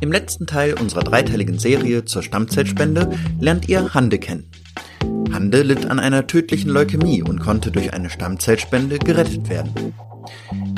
Im 0.00 0.12
letzten 0.12 0.46
Teil 0.46 0.74
unserer 0.80 1.02
dreiteiligen 1.02 1.58
Serie 1.58 2.04
zur 2.06 2.22
Stammzellspende 2.22 3.10
lernt 3.38 3.68
ihr 3.68 3.92
Hande 3.92 4.18
kennen. 4.18 4.50
Hande 5.30 5.62
litt 5.62 5.86
an 5.86 5.98
einer 5.98 6.26
tödlichen 6.26 6.70
Leukämie 6.70 7.22
und 7.22 7.40
konnte 7.40 7.70
durch 7.70 7.92
eine 7.92 8.08
Stammzellspende 8.08 8.98
gerettet 8.98 9.50
werden. 9.50 9.94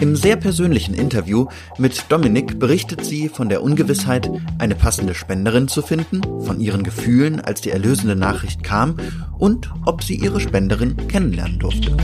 Im 0.00 0.16
sehr 0.16 0.36
persönlichen 0.36 0.94
Interview 0.94 1.46
mit 1.78 2.10
Dominik 2.10 2.58
berichtet 2.58 3.04
sie 3.04 3.28
von 3.28 3.48
der 3.48 3.62
Ungewissheit, 3.62 4.28
eine 4.58 4.74
passende 4.74 5.14
Spenderin 5.14 5.68
zu 5.68 5.82
finden, 5.82 6.22
von 6.42 6.60
ihren 6.60 6.82
Gefühlen, 6.82 7.40
als 7.40 7.60
die 7.60 7.70
erlösende 7.70 8.16
Nachricht 8.16 8.64
kam 8.64 8.96
und 9.38 9.70
ob 9.84 10.02
sie 10.02 10.16
ihre 10.16 10.40
Spenderin 10.40 10.96
kennenlernen 11.06 11.60
durfte. 11.60 11.96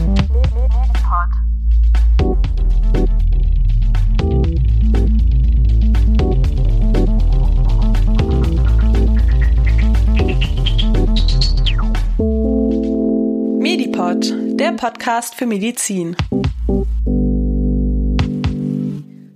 Medipod, 14.01 14.35
der 14.59 14.73
Podcast 14.73 15.35
für 15.35 15.45
Medizin. 15.45 16.17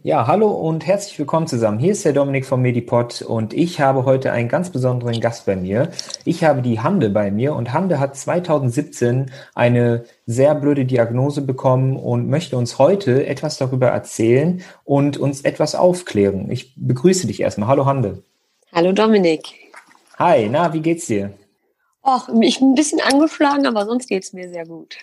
Ja, 0.02 0.26
hallo 0.26 0.50
und 0.52 0.86
herzlich 0.86 1.18
willkommen 1.18 1.46
zusammen. 1.46 1.78
Hier 1.78 1.92
ist 1.92 2.04
der 2.06 2.14
Dominik 2.14 2.46
vom 2.46 2.62
Medipod 2.62 3.20
und 3.20 3.52
ich 3.52 3.80
habe 3.80 4.06
heute 4.06 4.32
einen 4.32 4.48
ganz 4.48 4.70
besonderen 4.70 5.20
Gast 5.20 5.44
bei 5.44 5.54
mir. 5.54 5.90
Ich 6.24 6.44
habe 6.44 6.62
die 6.62 6.80
Hande 6.80 7.10
bei 7.10 7.30
mir 7.30 7.54
und 7.54 7.74
Hande 7.74 8.00
hat 8.00 8.16
2017 8.16 9.30
eine 9.54 10.04
sehr 10.24 10.54
blöde 10.54 10.86
Diagnose 10.86 11.42
bekommen 11.42 11.96
und 11.96 12.30
möchte 12.30 12.56
uns 12.56 12.78
heute 12.78 13.26
etwas 13.26 13.58
darüber 13.58 13.88
erzählen 13.88 14.62
und 14.84 15.18
uns 15.18 15.42
etwas 15.42 15.74
aufklären. 15.74 16.50
Ich 16.50 16.74
begrüße 16.76 17.26
dich 17.26 17.40
erstmal. 17.40 17.68
Hallo 17.68 17.84
Hande. 17.84 18.22
Hallo 18.72 18.92
Dominik. 18.92 19.42
Hi, 20.18 20.48
na, 20.50 20.72
wie 20.72 20.80
geht's 20.80 21.06
dir? 21.06 21.32
Och, 22.04 22.28
ich 22.42 22.58
bin 22.58 22.72
ein 22.72 22.74
bisschen 22.74 23.00
angeschlagen, 23.00 23.66
aber 23.66 23.86
sonst 23.86 24.08
geht's 24.08 24.32
mir 24.32 24.48
sehr 24.48 24.66
gut. 24.66 24.96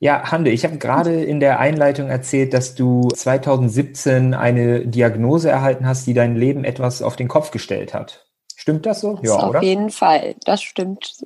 Ja, 0.00 0.32
Hande, 0.32 0.50
ich 0.50 0.64
habe 0.64 0.78
gerade 0.78 1.22
in 1.22 1.38
der 1.38 1.60
Einleitung 1.60 2.08
erzählt, 2.08 2.52
dass 2.52 2.74
du 2.74 3.08
2017 3.14 4.34
eine 4.34 4.84
Diagnose 4.84 5.48
erhalten 5.48 5.86
hast, 5.86 6.08
die 6.08 6.14
dein 6.14 6.34
Leben 6.34 6.64
etwas 6.64 7.02
auf 7.02 7.14
den 7.14 7.28
Kopf 7.28 7.52
gestellt 7.52 7.94
hat. 7.94 8.26
Stimmt 8.56 8.84
das 8.84 9.00
so? 9.00 9.14
Das 9.14 9.24
ja, 9.24 9.36
auf 9.36 9.50
oder? 9.50 9.58
Auf 9.60 9.64
jeden 9.64 9.90
Fall, 9.90 10.34
das 10.44 10.62
stimmt. 10.62 11.24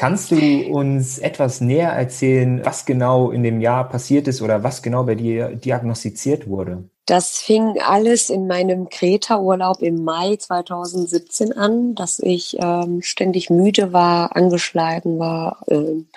Kannst 0.00 0.30
du 0.30 0.36
uns 0.72 1.18
etwas 1.18 1.60
näher 1.60 1.90
erzählen, 1.90 2.64
was 2.64 2.86
genau 2.86 3.30
in 3.32 3.42
dem 3.42 3.60
Jahr 3.60 3.86
passiert 3.86 4.28
ist 4.28 4.40
oder 4.40 4.62
was 4.62 4.80
genau 4.80 5.04
bei 5.04 5.14
dir 5.14 5.54
diagnostiziert 5.54 6.48
wurde? 6.48 6.88
Das 7.04 7.36
fing 7.36 7.78
alles 7.84 8.30
in 8.30 8.46
meinem 8.46 8.88
Kreta-Urlaub 8.88 9.82
im 9.82 10.02
Mai 10.02 10.36
2017 10.36 11.52
an, 11.52 11.94
dass 11.96 12.18
ich 12.18 12.56
ähm, 12.58 13.02
ständig 13.02 13.50
müde 13.50 13.92
war, 13.92 14.34
angeschlagen 14.34 15.18
war, 15.18 15.66
ähm, 15.68 16.08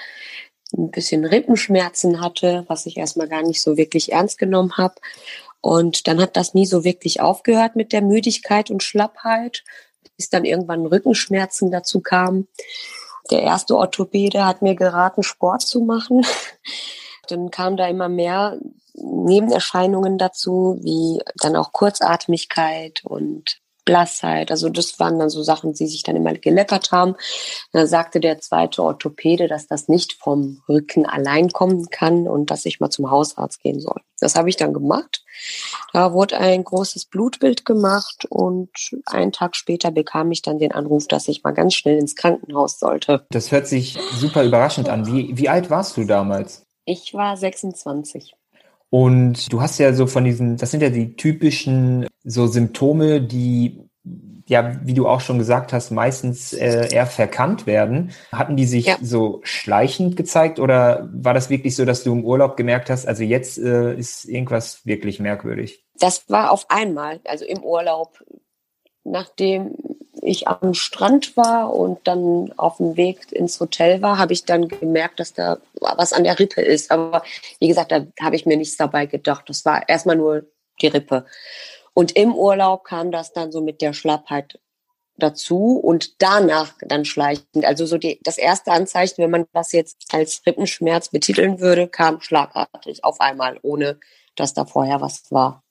ein 0.72 0.90
bisschen 0.90 1.26
Rippenschmerzen 1.26 2.22
hatte, 2.22 2.64
was 2.70 2.86
ich 2.86 2.96
erstmal 2.96 3.28
gar 3.28 3.44
nicht 3.44 3.60
so 3.60 3.76
wirklich 3.76 4.14
ernst 4.14 4.38
genommen 4.38 4.78
habe. 4.78 4.96
Und 5.60 6.08
dann 6.08 6.22
hat 6.22 6.38
das 6.38 6.54
nie 6.54 6.66
so 6.66 6.86
wirklich 6.86 7.20
aufgehört 7.20 7.76
mit 7.76 7.92
der 7.92 8.02
Müdigkeit 8.02 8.72
und 8.72 8.82
Schlappheit, 8.82 9.66
bis 10.16 10.30
dann 10.30 10.46
irgendwann 10.46 10.86
Rückenschmerzen 10.86 11.70
dazu 11.70 12.00
kamen. 12.00 12.48
Der 13.32 13.42
erste 13.42 13.78
Orthopäde 13.78 14.46
hat 14.46 14.62
mir 14.62 14.76
geraten, 14.76 15.24
Sport 15.24 15.62
zu 15.62 15.82
machen. 15.82 16.26
Dann 17.30 17.52
kam 17.52 17.78
da 17.78 17.88
immer 17.88 18.10
mehr 18.10 18.60
Nebenerscheinungen 18.96 20.18
dazu, 20.18 20.78
wie 20.82 21.22
dann 21.42 21.56
auch 21.56 21.72
Kurzatmigkeit 21.72 23.02
und 23.06 23.63
Blassheit. 23.86 24.52
Also 24.52 24.70
das 24.70 25.00
waren 25.00 25.20
dann 25.20 25.30
so 25.30 25.44
Sachen, 25.44 25.74
die 25.74 25.88
sich 25.88 26.04
dann 26.04 26.16
immer 26.16 26.34
geleppert 26.34 26.92
haben. 26.92 27.16
Da 27.72 27.86
sagte 27.88 28.20
der 28.20 28.40
zweite 28.40 28.84
Orthopäde, 28.84 29.48
dass 29.48 29.68
das 29.68 29.88
nicht 29.88 30.14
vom 30.14 30.62
Rücken 30.70 31.06
allein 31.06 31.50
kommen 31.50 31.90
kann 31.90 32.28
und 32.28 32.52
dass 32.52 32.66
ich 32.66 32.80
mal 32.80 32.90
zum 32.90 33.12
Hausarzt 33.12 33.62
gehen 33.62 33.80
soll. 33.80 34.02
Das 34.20 34.36
habe 34.36 34.50
ich 34.50 34.56
dann 34.56 34.74
gemacht. 34.74 35.24
Da 35.92 36.14
wurde 36.14 36.38
ein 36.38 36.64
großes 36.64 37.06
Blutbild 37.06 37.66
gemacht 37.66 38.26
und 38.30 38.70
einen 39.06 39.32
Tag 39.32 39.56
später 39.56 39.92
bekam 39.92 40.32
ich 40.32 40.42
dann 40.42 40.60
den 40.60 40.72
Anruf, 40.72 41.08
dass 41.08 41.28
ich 41.28 41.44
mal 41.44 41.52
ganz 41.52 41.74
schnell 41.74 41.98
ins 41.98 42.16
Krankenhaus 42.16 42.80
sollte. 42.80 43.26
Das 43.32 43.52
hört 43.52 43.68
sich 43.68 43.98
super 44.16 44.44
überraschend 44.44 44.88
an. 44.88 45.06
Wie, 45.08 45.38
wie 45.38 45.50
alt 45.50 45.70
warst 45.70 45.98
du 45.98 46.06
damals? 46.06 46.64
Ich 46.86 47.14
war 47.14 47.36
26. 47.36 48.36
Und 48.94 49.52
du 49.52 49.60
hast 49.60 49.80
ja 49.80 49.92
so 49.92 50.06
von 50.06 50.24
diesen, 50.24 50.56
das 50.58 50.70
sind 50.70 50.84
ja 50.84 50.92
die 50.92 51.16
typischen 51.16 52.06
so 52.24 52.46
Symptome, 52.46 53.22
die 53.22 53.90
ja, 54.46 54.80
wie 54.84 54.94
du 54.94 55.08
auch 55.08 55.20
schon 55.20 55.40
gesagt 55.40 55.74
hast, 55.74 55.90
meistens 55.90 56.54
äh, 56.54 56.94
eher 56.94 57.08
verkannt 57.08 57.66
werden. 57.66 58.12
Hatten 58.32 58.56
die 58.56 58.68
sich 58.68 58.86
ja. 58.86 58.98
so 59.02 59.40
schleichend 59.42 60.16
gezeigt 60.16 60.60
oder 60.60 61.10
war 61.12 61.34
das 61.34 61.50
wirklich 61.50 61.76
so, 61.76 61.86
dass 61.86 62.04
du 62.04 62.12
im 62.12 62.24
Urlaub 62.24 62.56
gemerkt 62.56 62.92
hast, 62.92 63.08
also 63.08 63.24
jetzt 63.24 63.58
äh, 63.58 63.96
ist 63.96 64.26
irgendwas 64.26 64.86
wirklich 64.86 65.20
merkwürdig? 65.20 65.84
Das 65.98 66.30
war 66.30 66.52
auf 66.52 66.70
einmal, 66.70 67.20
also 67.26 67.46
im 67.46 67.64
Urlaub, 67.64 68.24
nachdem 69.04 69.76
ich 70.26 70.48
am 70.48 70.74
Strand 70.74 71.36
war 71.38 71.74
und 71.74 72.00
dann 72.08 72.54
auf 72.58 72.78
dem 72.78 72.98
Weg 72.98 73.32
ins 73.32 73.60
Hotel 73.60 74.02
war, 74.02 74.18
habe 74.18 74.34
ich 74.34 74.46
dann 74.46 74.68
gemerkt, 74.68 75.20
dass 75.20 75.34
da 75.34 75.58
was 75.80 76.14
an 76.14 76.24
der 76.24 76.40
Rippe 76.40 76.62
ist. 76.62 76.92
Aber 76.92 77.24
wie 77.60 77.68
gesagt, 77.68 77.92
da 77.92 78.06
habe 78.22 78.36
ich 78.36 78.46
mir 78.46 78.58
nichts 78.58 78.78
dabei 78.78 79.06
gedacht. 79.06 79.46
Das 79.48 79.66
war 79.66 79.88
erstmal 79.88 80.16
nur 80.16 80.46
die 80.82 80.88
Rippe. 80.88 81.26
Und 81.94 82.16
im 82.16 82.34
Urlaub 82.34 82.84
kam 82.84 83.12
das 83.12 83.34
dann 83.34 83.52
so 83.52 83.62
mit 83.62 83.82
der 83.82 83.94
Schlappheit 83.94 84.60
dazu 85.18 85.78
und 85.78 86.22
danach 86.22 86.74
dann 86.82 87.06
schleichend. 87.06 87.66
Also 87.66 87.86
so 87.86 87.98
die, 87.98 88.20
das 88.24 88.38
erste 88.38 88.72
Anzeichen, 88.72 89.22
wenn 89.22 89.30
man 89.30 89.46
das 89.54 89.72
jetzt 89.72 90.08
als 90.12 90.42
Rippenschmerz 90.46 91.10
betiteln 91.10 91.60
würde, 91.60 91.88
kam 91.88 92.20
schlagartig 92.22 93.04
auf 93.04 93.20
einmal, 93.22 93.60
ohne 93.62 94.00
dass 94.36 94.54
da 94.54 94.66
vorher 94.66 95.02
was 95.02 95.32
war. 95.32 95.64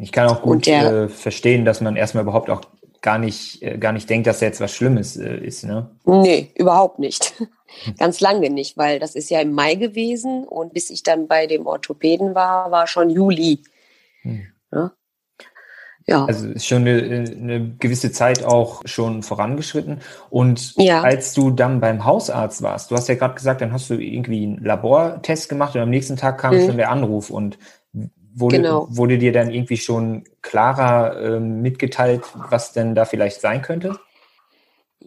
Ich 0.00 0.12
kann 0.12 0.28
auch 0.28 0.42
gut 0.42 0.66
der, 0.66 0.92
äh, 0.92 1.08
verstehen, 1.08 1.64
dass 1.64 1.80
man 1.80 1.96
erstmal 1.96 2.22
überhaupt 2.22 2.50
auch 2.50 2.62
gar 3.02 3.18
nicht, 3.18 3.62
äh, 3.62 3.78
gar 3.78 3.92
nicht 3.92 4.08
denkt, 4.08 4.26
dass 4.26 4.38
da 4.38 4.46
jetzt 4.46 4.60
was 4.60 4.72
Schlimmes 4.72 5.16
äh, 5.16 5.36
ist, 5.36 5.64
ne? 5.64 5.90
Nee, 6.04 6.50
überhaupt 6.54 6.98
nicht. 6.98 7.34
Ganz 7.98 8.20
lange 8.20 8.50
nicht, 8.50 8.76
weil 8.76 8.98
das 8.98 9.14
ist 9.14 9.30
ja 9.30 9.40
im 9.40 9.52
Mai 9.52 9.74
gewesen 9.74 10.44
und 10.44 10.72
bis 10.72 10.90
ich 10.90 11.02
dann 11.02 11.28
bei 11.28 11.46
dem 11.46 11.66
Orthopäden 11.66 12.34
war, 12.34 12.70
war 12.70 12.86
schon 12.86 13.10
Juli. 13.10 13.62
Hm. 14.22 14.46
Ja? 14.72 14.92
ja. 16.06 16.24
Also 16.24 16.48
ist 16.48 16.66
schon 16.66 16.86
eine, 16.86 17.26
eine, 17.30 17.74
gewisse 17.78 18.12
Zeit 18.12 18.44
auch 18.44 18.82
schon 18.84 19.22
vorangeschritten. 19.22 20.00
Und 20.30 20.74
ja. 20.76 21.02
als 21.02 21.34
du 21.34 21.50
dann 21.50 21.80
beim 21.80 22.04
Hausarzt 22.04 22.62
warst, 22.62 22.90
du 22.90 22.96
hast 22.96 23.08
ja 23.08 23.14
gerade 23.14 23.34
gesagt, 23.34 23.60
dann 23.60 23.72
hast 23.72 23.90
du 23.90 23.94
irgendwie 23.94 24.44
einen 24.44 24.64
Labortest 24.64 25.48
gemacht 25.48 25.74
und 25.74 25.82
am 25.82 25.90
nächsten 25.90 26.16
Tag 26.16 26.38
kam 26.38 26.54
mhm. 26.54 26.66
schon 26.66 26.76
der 26.76 26.90
Anruf. 26.90 27.30
Und 27.30 27.58
Wurde, 28.34 28.56
genau. 28.56 28.86
wurde 28.90 29.18
dir 29.18 29.32
dann 29.32 29.50
irgendwie 29.50 29.76
schon 29.76 30.24
klarer 30.40 31.20
ähm, 31.20 31.60
mitgeteilt, 31.60 32.22
was 32.34 32.72
denn 32.72 32.94
da 32.94 33.04
vielleicht 33.04 33.40
sein 33.40 33.62
könnte? 33.62 33.98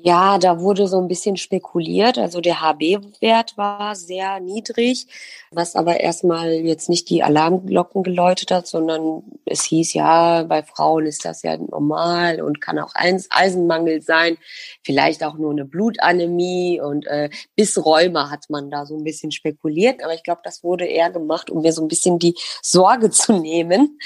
Ja, 0.01 0.37
da 0.37 0.59
wurde 0.59 0.87
so 0.87 0.99
ein 0.99 1.07
bisschen 1.07 1.37
spekuliert. 1.37 2.17
Also 2.17 2.41
der 2.41 2.61
HB-Wert 2.61 3.57
war 3.57 3.95
sehr 3.95 4.39
niedrig, 4.39 5.07
was 5.51 5.75
aber 5.75 5.99
erstmal 5.99 6.51
jetzt 6.51 6.89
nicht 6.89 7.09
die 7.09 7.23
Alarmglocken 7.23 8.03
geläutet 8.03 8.51
hat, 8.51 8.67
sondern 8.67 9.23
es 9.45 9.63
hieß 9.63 9.93
ja, 9.93 10.43
bei 10.43 10.63
Frauen 10.63 11.05
ist 11.05 11.23
das 11.23 11.43
ja 11.43 11.57
normal 11.57 12.41
und 12.41 12.61
kann 12.61 12.79
auch 12.79 12.93
Eisenmangel 12.95 14.01
sein, 14.01 14.37
vielleicht 14.83 15.23
auch 15.23 15.37
nur 15.37 15.51
eine 15.51 15.65
Blutanämie 15.65 16.81
und 16.81 17.05
äh, 17.07 17.29
bis 17.55 17.77
Rheuma 17.77 18.29
hat 18.29 18.49
man 18.49 18.69
da 18.69 18.85
so 18.85 18.97
ein 18.97 19.03
bisschen 19.03 19.31
spekuliert. 19.31 20.03
Aber 20.03 20.13
ich 20.13 20.23
glaube, 20.23 20.41
das 20.43 20.63
wurde 20.63 20.85
eher 20.85 21.11
gemacht, 21.11 21.49
um 21.49 21.61
mir 21.61 21.73
so 21.73 21.81
ein 21.81 21.87
bisschen 21.87 22.19
die 22.19 22.35
Sorge 22.61 23.09
zu 23.11 23.33
nehmen. 23.33 23.97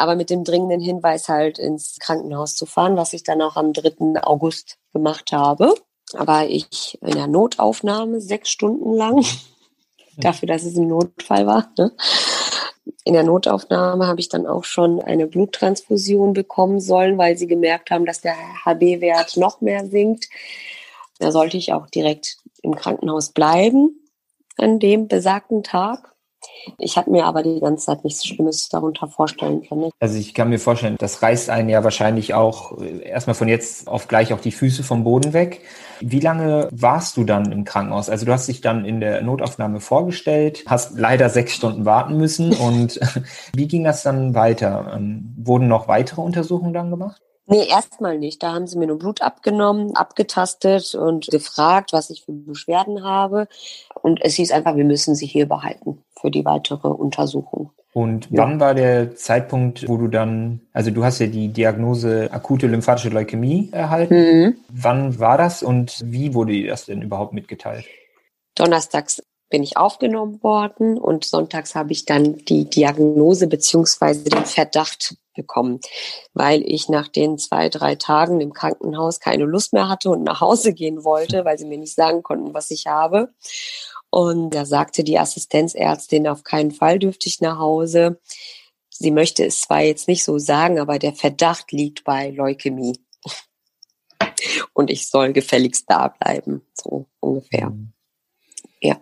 Aber 0.00 0.16
mit 0.16 0.30
dem 0.30 0.44
dringenden 0.44 0.80
Hinweis 0.80 1.28
halt 1.28 1.58
ins 1.58 1.98
Krankenhaus 2.00 2.56
zu 2.56 2.64
fahren, 2.64 2.96
was 2.96 3.12
ich 3.12 3.22
dann 3.22 3.42
auch 3.42 3.56
am 3.56 3.74
3. 3.74 4.22
August 4.22 4.78
gemacht 4.94 5.30
habe. 5.32 5.74
Aber 6.14 6.46
ich 6.46 6.98
in 7.02 7.12
der 7.12 7.26
Notaufnahme 7.26 8.22
sechs 8.22 8.48
Stunden 8.48 8.94
lang, 8.94 9.24
dafür, 10.16 10.48
dass 10.48 10.64
es 10.64 10.76
ein 10.76 10.88
Notfall 10.88 11.46
war. 11.46 11.70
Ne? 11.76 11.92
In 13.04 13.12
der 13.12 13.24
Notaufnahme 13.24 14.06
habe 14.06 14.20
ich 14.20 14.30
dann 14.30 14.46
auch 14.46 14.64
schon 14.64 15.02
eine 15.02 15.26
Bluttransfusion 15.26 16.32
bekommen 16.32 16.80
sollen, 16.80 17.18
weil 17.18 17.36
sie 17.36 17.46
gemerkt 17.46 17.90
haben, 17.90 18.06
dass 18.06 18.22
der 18.22 18.36
HB-Wert 18.64 19.36
noch 19.36 19.60
mehr 19.60 19.86
sinkt. 19.86 20.28
Da 21.18 21.30
sollte 21.30 21.58
ich 21.58 21.74
auch 21.74 21.88
direkt 21.88 22.38
im 22.62 22.74
Krankenhaus 22.74 23.30
bleiben 23.30 24.00
an 24.56 24.78
dem 24.78 25.08
besagten 25.08 25.62
Tag. 25.62 26.14
Ich 26.78 26.96
habe 26.96 27.10
mir 27.10 27.26
aber 27.26 27.42
die 27.42 27.60
ganze 27.60 27.86
Zeit 27.86 28.04
nichts 28.04 28.26
Schlimmes 28.26 28.68
darunter 28.68 29.08
vorstellen 29.08 29.62
können. 29.66 29.90
Also 30.00 30.18
ich 30.18 30.34
kann 30.34 30.48
mir 30.48 30.58
vorstellen, 30.58 30.96
das 30.98 31.22
reißt 31.22 31.50
einen 31.50 31.68
ja 31.68 31.84
wahrscheinlich 31.84 32.34
auch 32.34 32.78
äh, 32.80 33.02
erstmal 33.02 33.34
von 33.34 33.48
jetzt 33.48 33.88
auf 33.88 34.08
gleich 34.08 34.32
auch 34.32 34.40
die 34.40 34.52
Füße 34.52 34.82
vom 34.82 35.04
Boden 35.04 35.32
weg. 35.32 35.62
Wie 36.00 36.20
lange 36.20 36.68
warst 36.70 37.16
du 37.16 37.24
dann 37.24 37.52
im 37.52 37.64
Krankenhaus? 37.64 38.08
Also 38.08 38.24
du 38.24 38.32
hast 38.32 38.48
dich 38.48 38.60
dann 38.60 38.84
in 38.84 39.00
der 39.00 39.22
Notaufnahme 39.22 39.80
vorgestellt, 39.80 40.64
hast 40.66 40.98
leider 40.98 41.28
sechs 41.28 41.54
Stunden 41.54 41.84
warten 41.84 42.16
müssen. 42.16 42.54
Und 42.54 42.98
wie 43.54 43.68
ging 43.68 43.84
das 43.84 44.02
dann 44.02 44.34
weiter? 44.34 44.92
Ähm, 44.94 45.34
wurden 45.36 45.68
noch 45.68 45.88
weitere 45.88 46.22
Untersuchungen 46.22 46.72
dann 46.72 46.90
gemacht? 46.90 47.20
Nee, 47.50 47.66
erstmal 47.68 48.16
nicht. 48.16 48.44
Da 48.44 48.52
haben 48.52 48.68
sie 48.68 48.78
mir 48.78 48.86
nur 48.86 48.98
Blut 48.98 49.22
abgenommen, 49.22 49.96
abgetastet 49.96 50.94
und 50.94 51.26
gefragt, 51.26 51.92
was 51.92 52.08
ich 52.08 52.24
für 52.24 52.30
Beschwerden 52.32 53.02
habe. 53.02 53.48
Und 54.02 54.20
es 54.22 54.34
hieß 54.34 54.52
einfach, 54.52 54.76
wir 54.76 54.84
müssen 54.84 55.16
sie 55.16 55.26
hier 55.26 55.48
behalten 55.48 55.98
für 56.20 56.30
die 56.30 56.44
weitere 56.44 56.86
Untersuchung. 56.86 57.72
Und 57.92 58.28
wann 58.30 58.60
war 58.60 58.74
der 58.74 59.16
Zeitpunkt, 59.16 59.88
wo 59.88 59.96
du 59.96 60.06
dann, 60.06 60.60
also 60.72 60.92
du 60.92 61.02
hast 61.02 61.18
ja 61.18 61.26
die 61.26 61.48
Diagnose 61.48 62.28
akute 62.30 62.68
lymphatische 62.68 63.08
Leukämie 63.08 63.68
erhalten. 63.72 64.14
Mhm. 64.14 64.56
Wann 64.68 65.18
war 65.18 65.36
das 65.36 65.64
und 65.64 66.00
wie 66.04 66.34
wurde 66.34 66.52
dir 66.52 66.68
das 66.68 66.86
denn 66.86 67.02
überhaupt 67.02 67.32
mitgeteilt? 67.32 67.84
Donnerstags 68.54 69.20
bin 69.50 69.62
ich 69.62 69.76
aufgenommen 69.76 70.42
worden 70.42 70.96
und 70.96 71.24
sonntags 71.24 71.74
habe 71.74 71.92
ich 71.92 72.06
dann 72.06 72.38
die 72.44 72.70
Diagnose 72.70 73.48
beziehungsweise 73.48 74.24
den 74.24 74.46
Verdacht 74.46 75.16
bekommen, 75.34 75.80
weil 76.32 76.62
ich 76.64 76.88
nach 76.88 77.08
den 77.08 77.36
zwei, 77.36 77.68
drei 77.68 77.96
Tagen 77.96 78.40
im 78.40 78.52
Krankenhaus 78.52 79.20
keine 79.20 79.44
Lust 79.44 79.72
mehr 79.72 79.88
hatte 79.88 80.10
und 80.10 80.22
nach 80.22 80.40
Hause 80.40 80.72
gehen 80.72 81.04
wollte, 81.04 81.44
weil 81.44 81.58
sie 81.58 81.66
mir 81.66 81.78
nicht 81.78 81.94
sagen 81.94 82.22
konnten, 82.22 82.54
was 82.54 82.70
ich 82.70 82.86
habe. 82.86 83.34
Und 84.10 84.54
da 84.54 84.64
sagte 84.64 85.04
die 85.04 85.18
Assistenzärztin, 85.18 86.26
auf 86.26 86.42
keinen 86.42 86.72
Fall 86.72 86.98
dürfte 86.98 87.28
ich 87.28 87.40
nach 87.40 87.58
Hause. 87.58 88.20
Sie 88.88 89.10
möchte 89.10 89.44
es 89.44 89.62
zwar 89.62 89.82
jetzt 89.82 90.08
nicht 90.08 90.24
so 90.24 90.38
sagen, 90.38 90.78
aber 90.78 90.98
der 90.98 91.14
Verdacht 91.14 91.72
liegt 91.72 92.04
bei 92.04 92.30
Leukämie. 92.30 92.98
Und 94.72 94.90
ich 94.90 95.08
soll 95.08 95.32
gefälligst 95.32 95.84
da 95.88 96.08
bleiben, 96.08 96.62
so 96.74 97.06
ungefähr. 97.20 97.70
Mhm. 97.70 97.92
Ja. 98.82 98.96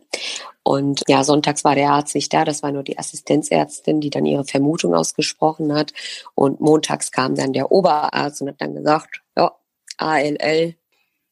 Und 0.63 1.03
ja, 1.09 1.25
sonntags 1.25 1.65
war 1.65 1.75
der 1.75 1.93
Arzt 1.93 2.15
nicht 2.15 2.33
da, 2.33 2.45
das 2.45 2.63
war 2.63 2.73
nur 2.73 2.83
die 2.83 2.99
Assistenzärztin, 2.99 4.01
die 4.01 4.11
dann 4.11 4.27
ihre 4.27 4.45
Vermutung 4.45 4.95
ausgesprochen 4.95 5.73
hat. 5.73 5.95
Und 6.35 6.61
montags 6.61 7.11
kam 7.11 7.35
dann 7.35 7.55
der 7.55 7.73
Oberarzt 7.73 8.43
und 8.43 8.49
hat 8.49 8.61
dann 8.61 8.75
gesagt, 8.75 9.23
ja, 9.37 9.53
ALL. 9.97 10.75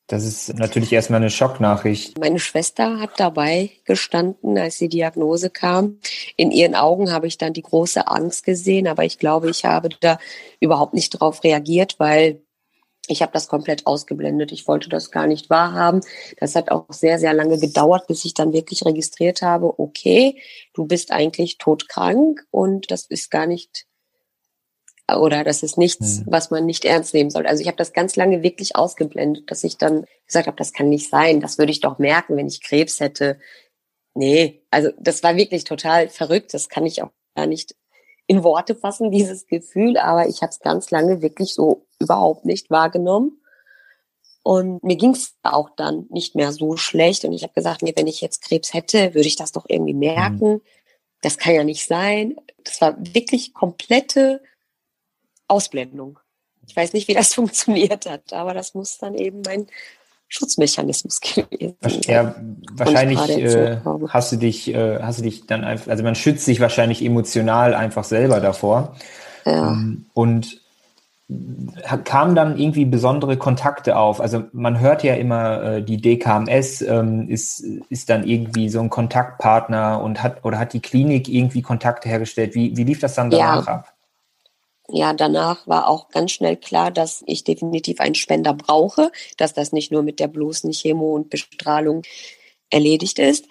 Das 0.07 0.25
ist 0.25 0.55
natürlich 0.55 0.93
erstmal 0.93 1.21
eine 1.21 1.31
Schocknachricht. 1.31 2.19
Meine 2.19 2.39
Schwester 2.39 3.01
hat 3.01 3.19
dabei 3.19 3.73
gestanden, 3.85 4.57
als 4.57 4.79
die 4.79 4.89
Diagnose 4.89 5.51
kam. 5.51 5.99
In 6.37 6.53
ihren 6.53 6.77
Augen 6.77 7.13
habe 7.13 7.27
ich 7.27 7.39
dann 7.39 7.53
die 7.53 7.63
große 7.63 8.07
Angst 8.07 8.45
gesehen, 8.45 8.87
aber 8.87 9.05
ich 9.05 9.19
glaube, 9.19 9.51
ich 9.51 9.65
habe 9.65 9.89
da 10.01 10.19
überhaupt 10.61 10.95
nicht 10.95 11.11
drauf 11.11 11.43
reagiert, 11.43 11.97
weil 11.99 12.41
ich 13.09 13.23
habe 13.23 13.33
das 13.33 13.49
komplett 13.49 13.87
ausgeblendet. 13.87 14.53
Ich 14.53 14.67
wollte 14.67 14.89
das 14.89 15.11
gar 15.11 15.27
nicht 15.27 15.51
wahrhaben. 15.51 16.01
Das 16.39 16.57
hat 16.57 16.71
auch 16.71 16.87
sehr, 16.91 17.19
sehr 17.19 17.33
lange 17.33 17.59
gedauert, 17.59 18.07
bis 18.07 18.25
ich 18.25 18.35
dann 18.35 18.53
wirklich 18.53 18.85
registriert 18.85 19.43
habe, 19.43 19.79
okay, 19.79 20.41
du 20.75 20.87
bist 20.87 21.13
eigentlich 21.13 21.59
todkrank 21.59 22.45
und 22.51 22.91
das 22.91 23.07
ist 23.07 23.31
gar 23.31 23.47
nicht 23.47 23.87
oder 25.09 25.45
das 25.45 25.63
ist 25.63 25.79
nichts, 25.79 26.19
hm. 26.19 26.25
was 26.27 26.51
man 26.51 26.67
nicht 26.67 26.85
ernst 26.85 27.15
nehmen 27.15 27.31
soll. 27.31 27.47
Also 27.47 27.61
ich 27.61 27.69
habe 27.69 27.77
das 27.77 27.93
ganz 27.93 28.17
lange 28.17 28.43
wirklich 28.43 28.75
ausgeblendet, 28.75 29.51
dass 29.51 29.63
ich 29.63 29.79
dann 29.79 30.05
gesagt 30.27 30.49
habe, 30.49 30.57
das 30.57 30.73
kann 30.73 30.89
nicht 30.89 31.09
sein. 31.09 31.41
Das 31.41 31.59
würde 31.59 31.71
ich 31.71 31.81
doch 31.81 31.99
merken, 31.99 32.37
wenn 32.37 32.49
ich 32.49 32.61
Krebs 32.61 32.99
hätte. 32.99 33.39
Nee, 34.15 34.63
also 34.71 34.91
das 34.99 35.23
war 35.23 35.37
wirklich 35.37 35.63
total 35.63 36.09
verrückt. 36.09 36.55
Das 36.55 36.69
kann 36.69 36.87
ich 36.87 37.03
auch 37.03 37.11
gar 37.37 37.47
nicht 37.47 37.77
in 38.27 38.43
Worte 38.43 38.75
fassen, 38.75 39.11
dieses 39.11 39.47
Gefühl, 39.47 39.97
aber 39.97 40.29
ich 40.29 40.43
habe 40.43 40.51
es 40.51 40.61
ganz 40.61 40.91
lange 40.91 41.23
wirklich 41.23 41.55
so 41.55 41.87
überhaupt 41.99 42.45
nicht 42.45 42.71
wahrgenommen. 42.71 43.41
Und 44.43 44.85
mir 44.85 44.97
ging 44.97 45.11
es 45.11 45.35
auch 45.43 45.71
dann 45.71 46.07
nicht 46.09 46.37
mehr 46.37 46.53
so 46.53 46.77
schlecht. 46.77 47.25
Und 47.25 47.33
ich 47.33 47.43
habe 47.43 47.53
gesagt, 47.53 47.83
nee, 47.83 47.93
wenn 47.97 48.07
ich 48.07 48.21
jetzt 48.21 48.43
Krebs 48.43 48.73
hätte, 48.75 49.15
würde 49.15 49.27
ich 49.27 49.37
das 49.37 49.53
doch 49.53 49.67
irgendwie 49.69 49.95
merken. 49.95 50.53
Mhm. 50.55 50.61
Das 51.21 51.37
kann 51.37 51.55
ja 51.55 51.65
nicht 51.65 51.87
sein. 51.87 52.37
Das 52.63 52.81
war 52.81 52.97
wirklich 52.99 53.55
komplette 53.55 54.43
Ausblendung. 55.49 56.21
Ich 56.69 56.77
weiß 56.77 56.93
nicht, 56.93 57.09
wie 57.09 57.15
das 57.15 57.35
funktioniert 57.35 58.07
hat, 58.07 58.33
aber 58.33 58.55
das 58.55 58.75
muss 58.75 58.99
dann 58.99 59.15
eben 59.15 59.43
mein 59.43 59.67
Schutzmechanismus 60.29 61.21
gewesen. 61.21 61.77
Ja, 62.05 62.35
wahrscheinlich 62.73 63.29
äh, 63.29 63.79
hast 64.09 64.33
du 64.33 64.37
dich, 64.37 64.73
äh, 64.75 65.01
hast 65.01 65.19
du 65.21 65.23
dich 65.23 65.47
dann 65.47 65.65
einfach, 65.65 65.89
also 65.89 66.03
man 66.03 66.15
schützt 66.15 66.45
sich 66.45 66.61
wahrscheinlich 66.61 67.05
emotional 67.05 67.75
einfach 67.75 68.05
selber 68.05 68.41
davor. 68.41 68.97
Ja. 69.45 69.73
Ähm, 69.73 70.07
und 70.15 70.61
kamen 72.05 72.37
dann 72.37 72.57
irgendwie 72.57 72.85
besondere 72.85 73.37
Kontakte 73.37 73.97
auf? 73.97 74.21
Also 74.21 74.45
man 74.53 74.79
hört 74.79 75.03
ja 75.03 75.15
immer, 75.15 75.63
äh, 75.63 75.83
die 75.83 76.01
DKMS 76.01 76.83
ähm, 76.83 77.29
ist, 77.29 77.61
ist 77.89 78.11
dann 78.11 78.25
irgendwie 78.25 78.69
so 78.69 78.81
ein 78.81 78.91
Kontaktpartner 78.91 80.01
und 80.01 80.23
hat 80.23 80.45
oder 80.45 80.59
hat 80.59 80.73
die 80.73 80.81
Klinik 80.81 81.29
irgendwie 81.29 81.63
Kontakte 81.63 82.09
hergestellt. 82.09 82.55
Wie, 82.55 82.77
wie 82.77 82.85
lief 82.85 83.01
das 83.01 83.15
dann 83.15 83.31
danach 83.31 83.67
ja. 83.67 83.73
ab? 83.75 83.96
Ja, 84.89 85.13
danach 85.13 85.67
war 85.67 85.89
auch 85.89 86.09
ganz 86.09 86.33
schnell 86.33 86.57
klar, 86.57 86.91
dass 86.91 87.25
ich 87.27 87.45
definitiv 87.45 88.01
einen 88.01 88.15
Spender 88.15 88.55
brauche, 88.55 89.11
dass 89.37 89.53
das 89.53 89.73
nicht 89.73 89.91
nur 89.91 90.03
mit 90.03 90.21
der 90.21 90.29
bloßen 90.29 90.71
Chemo 90.73 91.15
und 91.15 91.31
Bestrahlung 91.31 92.03
erledigt 92.71 93.19
ist. 93.19 93.47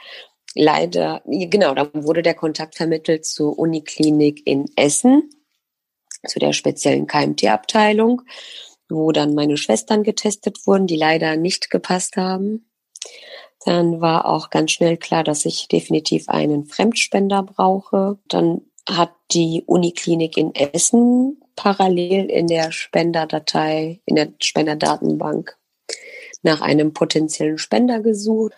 Leider, 0.53 1.21
genau, 1.25 1.73
da 1.73 1.89
wurde 1.93 2.21
der 2.21 2.33
Kontakt 2.33 2.75
vermittelt 2.75 3.25
zur 3.25 3.59
Uniklinik 3.59 4.47
in 4.47 4.65
Essen, 4.77 5.29
zu 6.25 6.39
der 6.39 6.53
speziellen 6.53 7.07
KMT-Abteilung, 7.07 8.21
wo 8.89 9.11
dann 9.11 9.35
meine 9.35 9.57
Schwestern 9.57 10.03
getestet 10.03 10.65
wurden, 10.65 10.87
die 10.87 10.95
leider 10.95 11.35
nicht 11.35 11.69
gepasst 11.69 12.15
haben. 12.15 12.69
Dann 13.65 13.99
war 13.99 14.25
auch 14.27 14.49
ganz 14.49 14.71
schnell 14.71 14.95
klar, 14.95 15.23
dass 15.23 15.43
ich 15.43 15.67
definitiv 15.67 16.29
einen 16.29 16.65
Fremdspender 16.65 17.43
brauche. 17.43 18.19
Dann 18.27 18.61
hat 18.87 19.11
die 19.31 19.63
Uniklinik 19.65 20.37
in 20.37 20.53
Essen 20.53 21.41
parallel 21.55 22.29
in 22.29 22.47
der 22.47 22.71
Spenderdatei, 22.71 24.01
in 24.05 24.15
der 24.15 24.29
Spenderdatenbank 24.39 25.57
nach 26.43 26.61
einem 26.61 26.93
potenziellen 26.93 27.57
Spender 27.57 27.99
gesucht. 28.01 28.53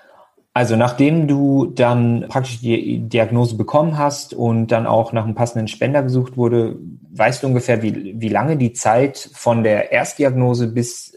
Also 0.53 0.75
nachdem 0.75 1.27
du 1.27 1.67
dann 1.67 2.25
praktisch 2.29 2.59
die 2.59 2.99
Diagnose 2.99 3.55
bekommen 3.55 3.97
hast 3.97 4.33
und 4.33 4.71
dann 4.71 4.87
auch 4.87 5.13
nach 5.13 5.23
einem 5.23 5.35
passenden 5.35 5.67
Spender 5.67 6.01
gesucht 6.01 6.35
wurde, 6.35 6.77
weißt 7.11 7.43
du 7.43 7.47
ungefähr, 7.47 7.83
wie, 7.83 8.19
wie 8.19 8.29
lange 8.29 8.57
die 8.57 8.73
Zeit 8.73 9.29
von 9.33 9.63
der 9.63 9.91
Erstdiagnose 9.91 10.67
bis, 10.67 11.15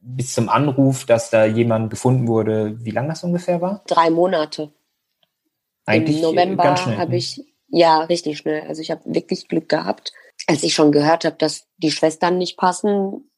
bis 0.00 0.34
zum 0.34 0.48
Anruf, 0.48 1.06
dass 1.06 1.30
da 1.30 1.44
jemand 1.44 1.90
gefunden 1.90 2.26
wurde, 2.26 2.84
wie 2.84 2.90
lange 2.90 3.10
das 3.10 3.22
ungefähr 3.22 3.60
war? 3.60 3.82
Drei 3.86 4.10
Monate. 4.10 4.72
Eigentlich 5.86 6.16
Im 6.16 6.22
November 6.22 6.74
habe 6.74 7.10
ne? 7.10 7.16
ich 7.16 7.44
ja, 7.70 8.02
richtig 8.02 8.38
schnell. 8.38 8.62
Also 8.66 8.82
ich 8.82 8.90
habe 8.90 9.02
wirklich 9.04 9.48
Glück 9.48 9.68
gehabt. 9.68 10.12
Als 10.46 10.62
ich 10.62 10.74
schon 10.74 10.92
gehört 10.92 11.24
habe, 11.24 11.36
dass 11.36 11.66
die 11.78 11.90
Schwestern 11.90 12.38
nicht 12.38 12.56
passen, 12.56 13.30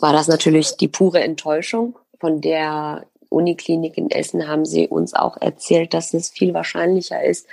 war 0.00 0.12
das 0.12 0.28
natürlich 0.28 0.76
die 0.76 0.88
pure 0.88 1.20
Enttäuschung. 1.20 1.98
Von 2.18 2.40
der 2.40 3.06
Uniklinik 3.28 3.98
in 3.98 4.10
Essen 4.10 4.48
haben 4.48 4.64
sie 4.64 4.88
uns 4.88 5.14
auch 5.14 5.36
erzählt, 5.36 5.94
dass 5.94 6.14
es 6.14 6.30
viel 6.30 6.54
wahrscheinlicher 6.54 7.22
ist, 7.22 7.46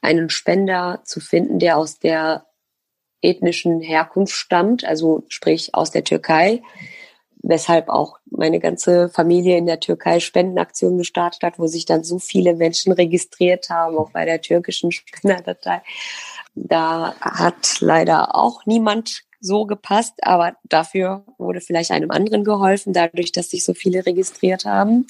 einen 0.00 0.30
Spender 0.30 1.00
zu 1.04 1.20
finden, 1.20 1.58
der 1.58 1.76
aus 1.76 1.98
der 1.98 2.46
ethnischen 3.22 3.80
Herkunft 3.80 4.34
stammt, 4.34 4.84
also 4.84 5.24
sprich 5.28 5.74
aus 5.74 5.90
der 5.90 6.04
Türkei, 6.04 6.62
weshalb 7.48 7.88
auch 7.88 8.18
meine 8.28 8.58
ganze 8.58 9.08
Familie 9.08 9.56
in 9.56 9.66
der 9.66 9.78
Türkei 9.78 10.18
Spendenaktion 10.18 10.98
gestartet 10.98 11.42
hat, 11.42 11.58
wo 11.58 11.68
sich 11.68 11.86
dann 11.86 12.02
so 12.02 12.18
viele 12.18 12.54
Menschen 12.54 12.92
registriert 12.92 13.70
haben, 13.70 13.96
auch 13.96 14.10
bei 14.10 14.24
der 14.24 14.40
türkischen 14.40 14.90
Spenderdatei. 14.90 15.80
Da 16.56 17.14
hat 17.20 17.80
leider 17.80 18.34
auch 18.34 18.66
niemand 18.66 19.22
so 19.40 19.64
gepasst, 19.64 20.14
aber 20.22 20.54
dafür 20.64 21.24
wurde 21.38 21.60
vielleicht 21.60 21.92
einem 21.92 22.10
anderen 22.10 22.42
geholfen, 22.42 22.92
dadurch, 22.92 23.30
dass 23.30 23.50
sich 23.50 23.64
so 23.64 23.74
viele 23.74 24.04
registriert 24.04 24.64
haben. 24.64 25.06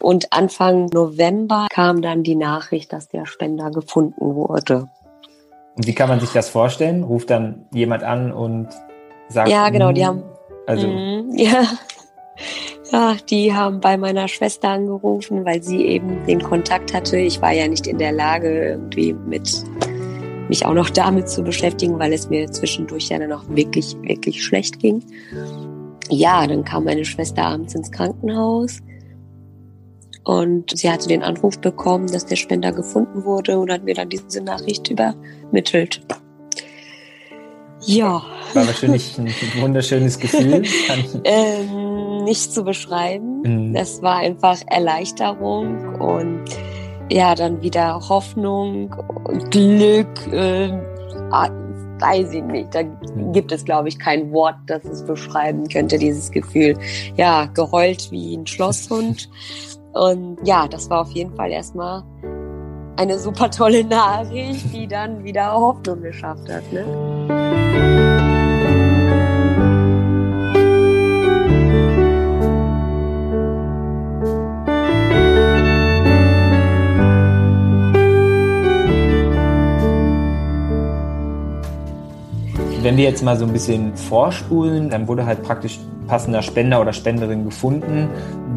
Und 0.00 0.32
Anfang 0.32 0.86
November 0.92 1.68
kam 1.70 2.02
dann 2.02 2.24
die 2.24 2.34
Nachricht, 2.34 2.92
dass 2.92 3.08
der 3.08 3.24
Spender 3.24 3.70
gefunden 3.70 4.34
wurde. 4.34 4.90
Und 5.76 5.86
wie 5.86 5.94
kann 5.94 6.10
man 6.10 6.20
sich 6.20 6.30
das 6.30 6.50
vorstellen? 6.50 7.04
Ruft 7.04 7.30
dann 7.30 7.66
jemand 7.72 8.02
an 8.02 8.32
und 8.32 8.68
sagt. 9.28 9.48
Ja, 9.48 9.70
genau, 9.70 9.92
die 9.92 10.02
hm, 10.02 10.08
haben 10.08 10.33
also. 10.66 10.86
Mm, 10.86 11.36
ja. 11.36 11.64
Ja, 12.92 13.16
die 13.28 13.52
haben 13.52 13.80
bei 13.80 13.96
meiner 13.96 14.28
Schwester 14.28 14.68
angerufen, 14.68 15.44
weil 15.44 15.62
sie 15.62 15.84
eben 15.86 16.24
den 16.26 16.40
Kontakt 16.42 16.94
hatte. 16.94 17.16
Ich 17.16 17.40
war 17.40 17.52
ja 17.52 17.66
nicht 17.66 17.86
in 17.86 17.98
der 17.98 18.12
Lage, 18.12 18.68
irgendwie 18.68 19.12
mit 19.12 19.64
mich 20.48 20.64
auch 20.66 20.74
noch 20.74 20.90
damit 20.90 21.28
zu 21.28 21.42
beschäftigen, 21.42 21.98
weil 21.98 22.12
es 22.12 22.28
mir 22.28 22.50
zwischendurch 22.50 23.08
ja 23.08 23.18
dann 23.18 23.32
auch 23.32 23.44
wirklich, 23.48 23.96
wirklich 24.02 24.44
schlecht 24.44 24.78
ging. 24.78 25.02
Ja, 26.10 26.46
dann 26.46 26.64
kam 26.64 26.84
meine 26.84 27.04
Schwester 27.04 27.42
abends 27.42 27.74
ins 27.74 27.90
Krankenhaus 27.90 28.80
Und 30.24 30.76
sie 30.76 30.90
hatte 30.90 31.08
den 31.08 31.22
Anruf 31.22 31.58
bekommen, 31.58 32.06
dass 32.08 32.26
der 32.26 32.36
Spender 32.36 32.72
gefunden 32.72 33.24
wurde 33.24 33.58
und 33.58 33.72
hat 33.72 33.84
mir 33.84 33.94
dann 33.94 34.10
diese 34.10 34.42
Nachricht 34.42 34.90
übermittelt. 34.90 36.02
Ja. 37.86 38.22
War 38.54 38.66
wahrscheinlich 38.66 39.18
ein 39.18 39.32
wunderschönes 39.60 40.18
Gefühl. 40.18 40.62
ähm, 41.24 42.24
nicht 42.24 42.52
zu 42.52 42.64
beschreiben. 42.64 43.42
Mhm. 43.42 43.74
Das 43.74 44.02
war 44.02 44.16
einfach 44.18 44.58
Erleichterung 44.66 46.00
und 46.00 46.44
ja, 47.10 47.34
dann 47.34 47.60
wieder 47.62 48.00
Hoffnung 48.08 48.94
und 49.24 49.50
Glück. 49.50 50.26
Äh, 50.32 50.70
weiß 52.00 52.32
ich 52.32 52.42
nicht. 52.44 52.74
Da 52.74 52.82
gibt 53.32 53.52
es, 53.52 53.64
glaube 53.64 53.88
ich, 53.88 53.98
kein 53.98 54.32
Wort, 54.32 54.56
das 54.66 54.84
es 54.84 55.04
beschreiben 55.04 55.68
könnte, 55.68 55.98
dieses 55.98 56.30
Gefühl. 56.30 56.76
Ja, 57.16 57.46
geheult 57.46 58.10
wie 58.10 58.36
ein 58.36 58.46
Schlosshund. 58.46 59.28
Und 59.92 60.38
ja, 60.44 60.66
das 60.66 60.90
war 60.90 61.02
auf 61.02 61.10
jeden 61.12 61.34
Fall 61.36 61.52
erstmal 61.52 62.02
eine 62.96 63.18
super 63.18 63.50
tolle 63.50 63.84
Nachricht, 63.84 64.72
die 64.72 64.88
dann 64.88 65.22
wieder 65.22 65.52
Hoffnung 65.52 66.02
geschafft 66.02 66.48
hat. 66.48 66.64
Ne? 66.72 67.63
Wenn 82.84 82.98
wir 82.98 83.04
jetzt 83.04 83.22
mal 83.22 83.34
so 83.38 83.46
ein 83.46 83.52
bisschen 83.54 83.96
vorspulen, 83.96 84.90
dann 84.90 85.08
wurde 85.08 85.24
halt 85.24 85.42
praktisch 85.42 85.78
passender 86.06 86.42
Spender 86.42 86.82
oder 86.82 86.92
Spenderin 86.92 87.42
gefunden. 87.42 88.10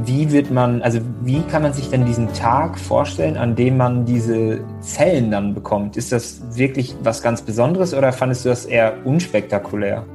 Wie 0.04 0.34
wird 0.34 0.52
man, 0.52 0.82
also 0.82 1.00
wie 1.22 1.40
kann 1.44 1.62
man 1.62 1.72
sich 1.72 1.90
denn 1.90 2.06
diesen 2.06 2.34
Tag 2.34 2.78
vorstellen, 2.78 3.38
an 3.38 3.56
dem 3.56 3.78
man 3.78 4.04
diese 4.04 4.60
Zellen 4.82 5.32
dann 5.32 5.54
bekommt? 5.54 5.96
Ist 5.96 6.12
das 6.12 6.42
wirklich 6.58 6.94
was 7.04 7.22
ganz 7.22 7.42
Besonderes 7.42 7.94
oder 7.94 8.12
fandest 8.12 8.44
du 8.44 8.50
das 8.50 8.66
eher 8.66 8.98
unspektakulär? 9.06 10.06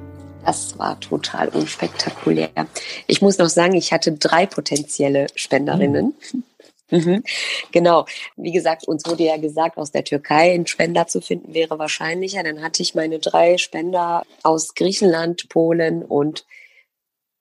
Das 0.44 0.78
war 0.78 1.00
total 1.00 1.48
unspektakulär. 1.48 2.50
Ich 3.06 3.22
muss 3.22 3.38
noch 3.38 3.48
sagen, 3.48 3.76
ich 3.76 3.94
hatte 3.94 4.12
drei 4.12 4.44
potenzielle 4.44 5.28
Spenderinnen. 5.36 6.14
Mhm. 6.34 6.42
Mhm. 6.92 7.24
Genau. 7.72 8.04
Wie 8.36 8.52
gesagt, 8.52 8.86
uns 8.86 9.04
wurde 9.06 9.24
ja 9.24 9.38
gesagt, 9.38 9.78
aus 9.78 9.90
der 9.90 10.04
Türkei 10.04 10.52
einen 10.52 10.66
Spender 10.66 11.06
zu 11.06 11.20
finden 11.20 11.54
wäre 11.54 11.78
wahrscheinlicher. 11.78 12.42
Dann 12.42 12.62
hatte 12.62 12.82
ich 12.82 12.94
meine 12.94 13.18
drei 13.18 13.58
Spender 13.58 14.24
aus 14.42 14.74
Griechenland, 14.74 15.48
Polen 15.48 16.04
und 16.04 16.44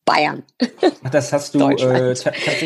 Bayern. 0.06 0.44
Ach, 1.04 1.10
das 1.10 1.32
hast 1.32 1.54
du, 1.54 1.70
äh, 1.70 2.16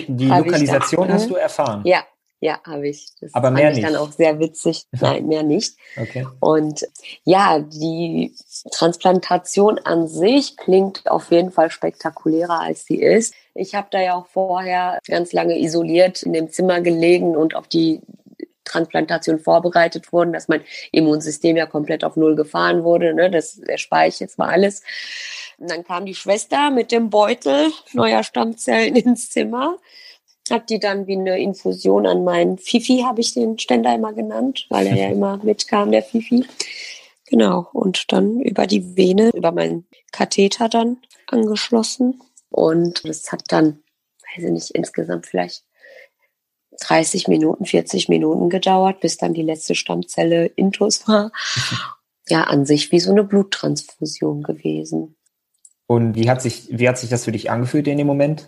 die 0.07 0.27
Lokalisation 0.27 1.11
hast 1.11 1.29
du 1.29 1.35
erfahren? 1.35 1.81
Ja, 1.85 2.05
ja, 2.39 2.59
habe 2.63 2.87
ich. 2.87 3.07
Das 3.19 3.33
Aber 3.33 3.49
mehr 3.49 3.65
fand 3.65 3.77
ich 3.77 3.83
dann 3.83 3.95
auch 3.95 4.11
sehr 4.11 4.39
witzig. 4.39 4.85
Nein, 4.91 5.25
mehr 5.25 5.43
nicht. 5.43 5.77
Okay. 5.99 6.27
Und 6.39 6.85
ja, 7.23 7.59
die 7.59 8.35
Transplantation 8.71 9.79
an 9.79 10.07
sich 10.07 10.55
klingt 10.55 11.09
auf 11.09 11.31
jeden 11.31 11.51
Fall 11.51 11.71
spektakulärer, 11.71 12.59
als 12.59 12.85
sie 12.85 13.01
ist. 13.01 13.33
Ich 13.55 13.73
habe 13.73 13.87
da 13.89 14.01
ja 14.01 14.15
auch 14.15 14.27
vorher 14.27 14.99
ganz 15.07 15.33
lange 15.33 15.57
isoliert 15.57 16.23
in 16.23 16.33
dem 16.33 16.49
Zimmer 16.49 16.81
gelegen 16.81 17.35
und 17.35 17.55
auf 17.55 17.67
die 17.67 18.01
Transplantation 18.65 19.39
vorbereitet 19.39 20.11
wurden, 20.11 20.33
dass 20.33 20.47
mein 20.47 20.61
Immunsystem 20.91 21.55
ja 21.55 21.65
komplett 21.65 22.03
auf 22.03 22.15
Null 22.15 22.35
gefahren 22.35 22.83
wurde, 22.83 23.13
ne, 23.13 23.31
das, 23.31 23.55
der 23.55 23.77
Speicher, 23.77 24.25
das 24.25 24.37
war 24.37 24.49
alles. 24.49 24.83
Und 25.57 25.71
dann 25.71 25.83
kam 25.83 26.05
die 26.05 26.15
Schwester 26.15 26.69
mit 26.69 26.91
dem 26.91 27.09
Beutel 27.09 27.71
neuer 27.93 28.23
Stammzellen 28.23 28.95
ins 28.95 29.29
Zimmer 29.29 29.77
hat 30.51 30.69
die 30.69 30.79
dann 30.79 31.07
wie 31.07 31.17
eine 31.17 31.39
Infusion 31.39 32.05
an 32.05 32.23
meinen 32.23 32.57
Fifi, 32.57 33.03
habe 33.05 33.21
ich 33.21 33.33
den 33.33 33.57
Ständer 33.57 33.95
immer 33.95 34.13
genannt, 34.13 34.67
weil 34.69 34.87
er 34.87 34.95
ja 34.95 35.09
immer 35.11 35.37
mitkam, 35.43 35.91
der 35.91 36.03
Fifi. 36.03 36.45
Genau, 37.27 37.67
und 37.73 38.11
dann 38.11 38.39
über 38.39 38.67
die 38.67 38.95
Vene, 38.95 39.31
über 39.33 39.51
meinen 39.51 39.87
Katheter 40.11 40.69
dann 40.69 40.97
angeschlossen. 41.27 42.21
Und 42.55 43.03
das 43.03 43.33
hat 43.33 43.43
dann, 43.49 43.83
weiß 44.23 44.45
ich 44.45 44.51
nicht, 44.51 44.71
insgesamt 44.71 45.27
vielleicht 45.27 45.65
30 46.79 47.27
Minuten, 47.27 47.65
40 47.65 48.07
Minuten 48.07 48.49
gedauert, 48.49 49.01
bis 49.01 49.17
dann 49.17 49.33
die 49.33 49.41
letzte 49.41 49.75
Stammzelle 49.75 50.45
intus 50.45 51.07
war. 51.07 51.31
Ja, 52.27 52.45
an 52.45 52.65
sich 52.65 52.91
wie 52.91 52.99
so 52.99 53.11
eine 53.11 53.23
Bluttransfusion 53.23 54.41
gewesen. 54.41 55.15
Und 55.85 56.15
wie 56.15 56.27
hat 56.27 56.41
sich, 56.41 56.67
wie 56.71 56.89
hat 56.89 56.97
sich 56.97 57.11
das 57.11 57.25
für 57.25 57.31
dich 57.31 57.51
angefühlt 57.51 57.87
in 57.87 57.99
dem 57.99 58.07
Moment? 58.07 58.47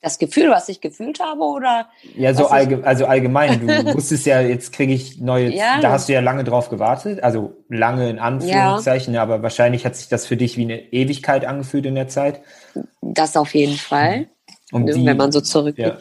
Das 0.00 0.18
Gefühl, 0.18 0.50
was 0.50 0.68
ich 0.68 0.80
gefühlt 0.80 1.20
habe, 1.20 1.42
oder? 1.42 1.88
Ja, 2.16 2.32
so 2.32 2.46
allge 2.46 2.84
also 2.84 3.06
allgemein. 3.06 3.66
Du 3.66 3.66
wusstest 3.94 4.26
ja, 4.26 4.40
jetzt 4.40 4.72
kriege 4.72 4.92
ich 4.92 5.18
neue, 5.20 5.52
ja. 5.52 5.80
da 5.80 5.90
hast 5.90 6.08
du 6.08 6.12
ja 6.12 6.20
lange 6.20 6.44
drauf 6.44 6.68
gewartet, 6.68 7.22
also 7.22 7.56
lange 7.68 8.08
in 8.08 8.18
Anführungszeichen, 8.18 9.14
ja. 9.14 9.22
aber 9.22 9.42
wahrscheinlich 9.42 9.84
hat 9.84 9.96
sich 9.96 10.08
das 10.08 10.26
für 10.26 10.36
dich 10.36 10.56
wie 10.56 10.62
eine 10.62 10.92
Ewigkeit 10.92 11.44
angefühlt 11.44 11.86
in 11.86 11.96
der 11.96 12.08
Zeit. 12.08 12.40
Das 13.00 13.36
auf 13.36 13.54
jeden 13.54 13.76
Fall. 13.76 14.28
Und 14.70 14.86
die, 14.86 15.04
wenn 15.04 15.16
man 15.16 15.32
so 15.32 15.40
zurückgeht. 15.40 15.86
Ja. 15.86 15.98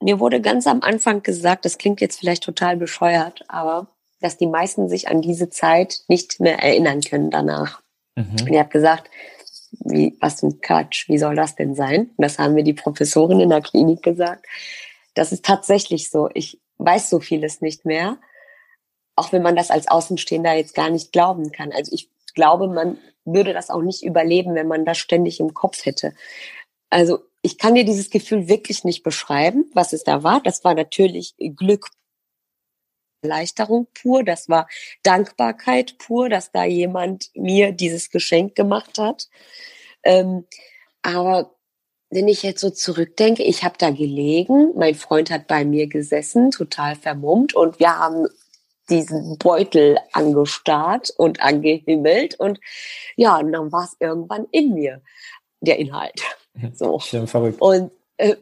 Mir 0.00 0.20
wurde 0.20 0.40
ganz 0.40 0.66
am 0.66 0.82
Anfang 0.82 1.22
gesagt, 1.22 1.64
das 1.64 1.78
klingt 1.78 2.00
jetzt 2.00 2.20
vielleicht 2.20 2.44
total 2.44 2.76
bescheuert, 2.76 3.44
aber 3.48 3.88
dass 4.20 4.36
die 4.36 4.46
meisten 4.46 4.88
sich 4.88 5.08
an 5.08 5.22
diese 5.22 5.48
Zeit 5.48 6.00
nicht 6.08 6.40
mehr 6.40 6.58
erinnern 6.58 7.00
können 7.00 7.30
danach. 7.30 7.80
Mhm. 8.16 8.36
Und 8.40 8.48
ihr 8.48 8.60
habt 8.60 8.72
gesagt, 8.72 9.10
wie, 9.72 10.16
was 10.20 10.42
ein 10.42 10.60
Quatsch, 10.60 11.08
wie 11.08 11.18
soll 11.18 11.36
das 11.36 11.54
denn 11.54 11.74
sein? 11.74 12.10
Das 12.18 12.38
haben 12.38 12.54
mir 12.54 12.64
die 12.64 12.74
Professorin 12.74 13.40
in 13.40 13.50
der 13.50 13.60
Klinik 13.60 14.02
gesagt. 14.02 14.46
Das 15.14 15.32
ist 15.32 15.44
tatsächlich 15.44 16.10
so. 16.10 16.28
Ich 16.34 16.60
weiß 16.78 17.10
so 17.10 17.20
vieles 17.20 17.60
nicht 17.60 17.84
mehr, 17.84 18.18
auch 19.16 19.32
wenn 19.32 19.42
man 19.42 19.56
das 19.56 19.70
als 19.70 19.88
Außenstehender 19.88 20.54
jetzt 20.54 20.74
gar 20.74 20.90
nicht 20.90 21.12
glauben 21.12 21.52
kann. 21.52 21.72
Also 21.72 21.92
ich 21.92 22.08
glaube, 22.34 22.68
man 22.68 22.98
würde 23.24 23.52
das 23.52 23.70
auch 23.70 23.82
nicht 23.82 24.02
überleben, 24.02 24.54
wenn 24.54 24.68
man 24.68 24.84
das 24.84 24.98
ständig 24.98 25.40
im 25.40 25.54
Kopf 25.54 25.84
hätte. 25.84 26.14
Also 26.90 27.20
ich 27.42 27.58
kann 27.58 27.74
dir 27.74 27.84
dieses 27.84 28.10
Gefühl 28.10 28.48
wirklich 28.48 28.84
nicht 28.84 29.02
beschreiben, 29.02 29.70
was 29.74 29.92
es 29.92 30.04
da 30.04 30.22
war. 30.22 30.40
Das 30.42 30.64
war 30.64 30.74
natürlich 30.74 31.34
Glück 31.56 31.88
Erleichterung 33.22 33.88
pur, 33.94 34.24
das 34.24 34.48
war 34.48 34.68
Dankbarkeit 35.02 35.98
pur, 35.98 36.28
dass 36.28 36.52
da 36.52 36.64
jemand 36.64 37.30
mir 37.34 37.72
dieses 37.72 38.10
Geschenk 38.10 38.54
gemacht 38.54 38.98
hat. 38.98 39.28
Ähm, 40.04 40.44
aber 41.02 41.54
wenn 42.10 42.28
ich 42.28 42.42
jetzt 42.42 42.60
so 42.60 42.70
zurückdenke, 42.70 43.42
ich 43.42 43.64
habe 43.64 43.74
da 43.78 43.90
gelegen, 43.90 44.72
mein 44.76 44.94
Freund 44.94 45.30
hat 45.30 45.46
bei 45.46 45.64
mir 45.64 45.88
gesessen, 45.88 46.50
total 46.50 46.96
vermummt 46.96 47.54
und 47.54 47.78
wir 47.78 47.98
haben 47.98 48.26
diesen 48.88 49.36
Beutel 49.36 49.98
angestarrt 50.12 51.12
und 51.16 51.42
angehimmelt 51.42 52.40
und 52.40 52.58
ja, 53.16 53.36
und 53.36 53.52
dann 53.52 53.70
war 53.70 53.84
es 53.84 53.96
irgendwann 54.00 54.46
in 54.50 54.72
mir, 54.72 55.02
der 55.60 55.78
Inhalt. 55.78 56.22
So. 56.74 56.98
Schön 56.98 57.26
verrückt. 57.26 57.60
Und 57.60 57.90
äh, 58.18 58.36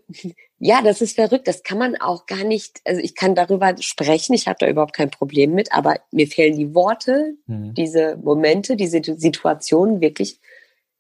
ja, 0.58 0.82
das 0.82 1.02
ist 1.02 1.14
verrückt. 1.14 1.46
Das 1.46 1.62
kann 1.62 1.78
man 1.78 1.96
auch 1.96 2.26
gar 2.26 2.44
nicht, 2.44 2.80
also 2.84 3.00
ich 3.00 3.14
kann 3.14 3.34
darüber 3.34 3.74
sprechen, 3.78 4.32
ich 4.34 4.48
habe 4.48 4.56
da 4.58 4.68
überhaupt 4.68 4.94
kein 4.94 5.10
Problem 5.10 5.52
mit, 5.52 5.72
aber 5.72 5.96
mir 6.10 6.26
fehlen 6.26 6.56
die 6.56 6.74
Worte, 6.74 7.34
mhm. 7.46 7.74
diese 7.74 8.16
Momente, 8.16 8.76
diese 8.76 9.02
Situationen 9.02 10.00
wirklich 10.00 10.40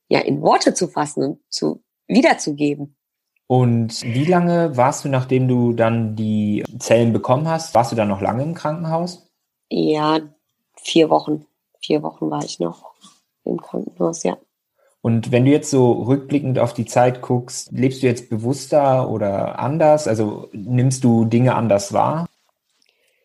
ja 0.08 0.20
in 0.20 0.42
Worte 0.42 0.74
zu 0.74 0.88
fassen 0.88 1.24
und 1.24 1.38
zu 1.48 1.82
wiederzugeben. 2.06 2.96
Und 3.48 4.02
wie 4.02 4.24
lange 4.24 4.76
warst 4.76 5.04
du, 5.04 5.08
nachdem 5.08 5.46
du 5.48 5.72
dann 5.72 6.16
die 6.16 6.64
Zellen 6.78 7.12
bekommen 7.12 7.48
hast, 7.48 7.74
warst 7.74 7.92
du 7.92 7.96
dann 7.96 8.08
noch 8.08 8.20
lange 8.20 8.42
im 8.42 8.54
Krankenhaus? 8.54 9.30
Ja, 9.70 10.20
vier 10.76 11.10
Wochen. 11.10 11.46
Vier 11.80 12.02
Wochen 12.02 12.28
war 12.30 12.44
ich 12.44 12.58
noch 12.58 12.94
im 13.44 13.60
Krankenhaus, 13.60 14.24
ja. 14.24 14.36
Und 15.06 15.30
wenn 15.30 15.44
du 15.44 15.52
jetzt 15.52 15.70
so 15.70 15.92
rückblickend 15.92 16.58
auf 16.58 16.74
die 16.74 16.84
Zeit 16.84 17.22
guckst, 17.22 17.70
lebst 17.70 18.02
du 18.02 18.08
jetzt 18.08 18.28
bewusster 18.28 19.08
oder 19.08 19.60
anders? 19.60 20.08
Also 20.08 20.48
nimmst 20.52 21.04
du 21.04 21.26
Dinge 21.26 21.54
anders 21.54 21.92
wahr? 21.92 22.26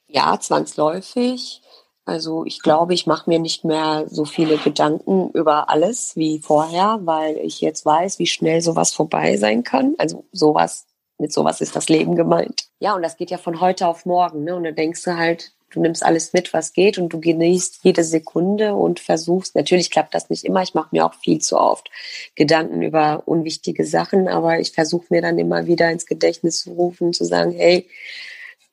Ja, 0.07 0.39
zwangsläufig. 0.39 1.63
Also 2.05 2.45
ich 2.45 2.61
glaube, 2.61 2.93
ich 2.93 3.07
mache 3.07 3.27
mir 3.27 3.39
nicht 3.39 3.65
mehr 3.65 4.05
so 4.07 4.25
viele 4.25 4.59
Gedanken 4.59 5.31
über 5.31 5.71
alles 5.71 6.15
wie 6.15 6.37
vorher, 6.37 6.99
weil 7.01 7.37
ich 7.37 7.61
jetzt 7.61 7.83
weiß, 7.83 8.19
wie 8.19 8.27
schnell 8.27 8.61
sowas 8.61 8.93
vorbei 8.93 9.37
sein 9.37 9.63
kann. 9.63 9.95
Also 9.97 10.25
sowas, 10.31 10.85
mit 11.17 11.33
sowas 11.33 11.61
ist 11.61 11.75
das 11.75 11.89
Leben 11.89 12.15
gemeint. 12.15 12.65
Ja, 12.77 12.93
und 12.93 13.01
das 13.01 13.17
geht 13.17 13.31
ja 13.31 13.39
von 13.39 13.59
heute 13.59 13.87
auf 13.87 14.05
morgen. 14.05 14.43
Ne? 14.43 14.55
Und 14.55 14.65
dann 14.65 14.75
denkst 14.75 15.03
du 15.03 15.17
halt, 15.17 15.51
du 15.71 15.81
nimmst 15.81 16.03
alles 16.03 16.33
mit, 16.33 16.53
was 16.53 16.73
geht 16.73 16.97
und 16.97 17.09
du 17.09 17.19
genießt 17.19 17.79
jede 17.83 18.03
Sekunde 18.03 18.75
und 18.75 18.99
versuchst, 18.99 19.55
natürlich 19.55 19.89
klappt 19.89 20.13
das 20.13 20.29
nicht 20.29 20.43
immer, 20.43 20.61
ich 20.61 20.73
mache 20.73 20.89
mir 20.91 21.05
auch 21.05 21.13
viel 21.13 21.39
zu 21.39 21.57
oft 21.57 21.89
Gedanken 22.35 22.81
über 22.81 23.23
unwichtige 23.25 23.85
Sachen, 23.85 24.27
aber 24.27 24.59
ich 24.59 24.71
versuche 24.71 25.07
mir 25.09 25.21
dann 25.21 25.39
immer 25.39 25.65
wieder 25.67 25.89
ins 25.91 26.05
Gedächtnis 26.05 26.59
zu 26.59 26.71
rufen, 26.71 27.13
zu 27.13 27.23
sagen, 27.25 27.51
hey, 27.51 27.87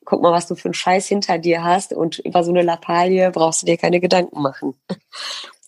guck 0.05 0.21
mal, 0.21 0.31
was 0.31 0.47
du 0.47 0.55
für 0.55 0.65
einen 0.65 0.73
Scheiß 0.73 1.07
hinter 1.07 1.37
dir 1.37 1.63
hast 1.63 1.93
und 1.93 2.19
über 2.19 2.43
so 2.43 2.51
eine 2.51 2.63
Lappalie 2.63 3.31
brauchst 3.31 3.61
du 3.61 3.67
dir 3.67 3.77
keine 3.77 3.99
Gedanken 3.99 4.41
machen. 4.41 4.75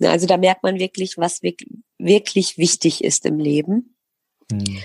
Also 0.04 0.26
da 0.26 0.38
merkt 0.38 0.64
man 0.64 0.80
wirklich, 0.80 1.20
was 1.20 1.44
wirklich 1.44 2.58
wichtig 2.58 3.04
ist 3.04 3.28
im 3.28 3.38
Leben. 3.38 3.96
Hm. 4.52 4.80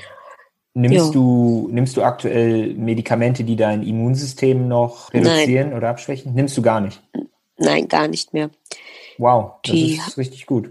Nimmst, 0.78 1.14
du, 1.14 1.71
nimmst 1.73 1.97
du 1.97 2.02
aktuell 2.02 2.75
Medikamente, 2.75 3.45
die 3.45 3.56
dein 3.56 3.83
Immunsystem 3.83 4.68
noch 4.68 5.11
reduzieren 5.14 5.71
Nein. 5.71 5.78
oder 5.78 5.88
abschwächen? 5.88 6.35
Nimmst 6.35 6.54
du 6.54 6.61
gar 6.61 6.83
nicht? 6.83 7.02
Nein, 7.56 7.88
gar 7.88 8.09
nicht 8.09 8.35
mehr. 8.35 8.50
Wow, 9.16 9.52
das 9.62 9.73
die, 9.73 9.95
ist 9.95 10.18
richtig 10.18 10.45
gut. 10.45 10.71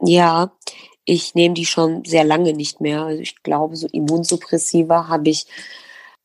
Ja, 0.00 0.52
ich 1.04 1.34
nehme 1.34 1.52
die 1.52 1.66
schon 1.66 2.02
sehr 2.06 2.24
lange 2.24 2.54
nicht 2.54 2.80
mehr. 2.80 3.02
Also 3.02 3.20
ich 3.20 3.42
glaube, 3.42 3.76
so 3.76 3.86
Immunsuppressiva 3.88 5.08
habe 5.08 5.28
ich 5.28 5.44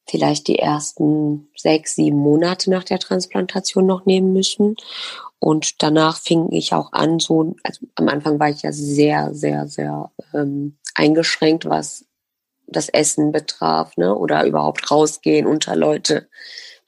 vielleicht 0.08 0.48
die 0.48 0.60
ersten 0.60 1.50
sechs, 1.58 1.96
sieben 1.96 2.18
Monate 2.18 2.70
nach 2.70 2.86
der 2.86 3.00
Transplantation 3.00 3.86
noch 3.86 4.06
nehmen 4.06 4.32
müssen. 4.32 4.78
Und 5.38 5.84
danach 5.84 6.18
fing 6.18 6.50
ich 6.54 6.74
auch 6.74 6.94
an, 6.94 7.20
so, 7.20 7.56
also 7.64 7.86
am 7.96 8.08
Anfang 8.08 8.40
war 8.40 8.50
ich 8.50 8.62
ja 8.62 8.72
sehr, 8.72 9.34
sehr, 9.34 9.68
sehr 9.68 10.12
ähm, 10.34 10.78
eingeschränkt, 10.96 11.66
was 11.66 12.06
das 12.72 12.90
Essen 12.90 13.32
betraf, 13.32 13.98
ne? 13.98 14.16
Oder 14.16 14.46
überhaupt 14.46 14.90
rausgehen 14.90 15.46
unter 15.46 15.76
Leute. 15.76 16.30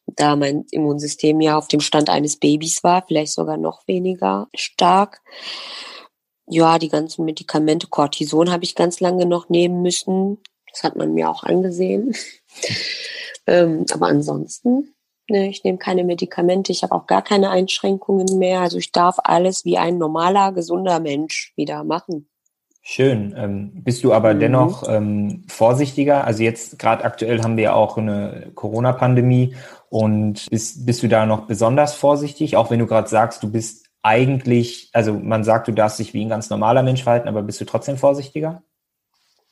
Da 0.06 0.36
mein 0.36 0.66
Immunsystem 0.72 1.40
ja 1.42 1.58
auf 1.58 1.68
dem 1.68 1.80
Stand 1.80 2.10
eines 2.10 2.38
Babys 2.38 2.84
war, 2.84 3.06
vielleicht 3.08 3.34
sogar 3.34 3.58
noch 3.58 3.88
weniger 3.88 4.48
stark. 4.54 5.22
Ja, 6.48 6.78
die 6.78 6.90
ganzen 6.90 7.26
Medikamente, 7.26 7.88
Cortison 7.88 8.52
habe 8.52 8.64
ich 8.64 8.76
ganz 8.76 9.00
lange 9.00 9.26
noch 9.26 9.50
nehmen 9.50 9.82
müssen. 9.82 10.40
Das 10.72 10.84
hat 10.84 10.96
man 10.96 11.14
mir 11.14 11.30
auch 11.30 11.44
angesehen. 11.44 12.16
ähm, 13.48 13.86
aber 13.94 14.08
ansonsten, 14.08 14.94
ne, 15.30 15.50
ich 15.50 15.64
nehme 15.64 15.78
keine 15.78 16.04
Medikamente, 16.04 16.72
ich 16.72 16.84
habe 16.84 16.96
auch 16.96 17.08
gar 17.08 17.22
keine 17.22 17.50
Einschränkungen 17.50 18.38
mehr. 18.38 18.60
Also 18.60 18.78
ich 18.78 18.92
darf 18.92 19.18
alles 19.24 19.64
wie 19.64 19.78
ein 19.78 19.98
normaler, 19.98 20.52
gesunder 20.52 21.00
Mensch 21.00 21.54
wieder 21.56 21.84
machen. 21.84 22.28
Schön. 22.86 23.34
Ähm, 23.38 23.72
bist 23.76 24.04
du 24.04 24.12
aber 24.12 24.34
mhm. 24.34 24.40
dennoch 24.40 24.84
ähm, 24.90 25.46
vorsichtiger? 25.48 26.26
Also 26.26 26.44
jetzt 26.44 26.78
gerade 26.78 27.06
aktuell 27.06 27.42
haben 27.42 27.56
wir 27.56 27.64
ja 27.64 27.74
auch 27.74 27.98
eine 27.98 28.52
Corona-Pandemie 28.56 29.56
und 29.90 30.50
bist, 30.50 30.86
bist 30.86 31.02
du 31.02 31.08
da 31.08 31.26
noch 31.26 31.48
besonders 31.48 31.96
vorsichtig, 31.96 32.58
auch 32.58 32.70
wenn 32.72 32.80
du 32.80 32.86
gerade 32.86 33.08
sagst, 33.08 33.42
du 33.42 33.50
bist 33.50 33.86
eigentlich, 34.02 34.90
also 34.92 35.14
man 35.14 35.46
sagt, 35.46 35.70
du 35.70 35.72
darfst 35.72 35.98
dich 35.98 36.14
wie 36.14 36.26
ein 36.26 36.30
ganz 36.30 36.50
normaler 36.50 36.84
Mensch 36.84 37.04
verhalten, 37.04 37.30
aber 37.30 37.42
bist 37.42 37.62
du 37.62 37.66
trotzdem 37.66 37.98
vorsichtiger? 37.98 38.64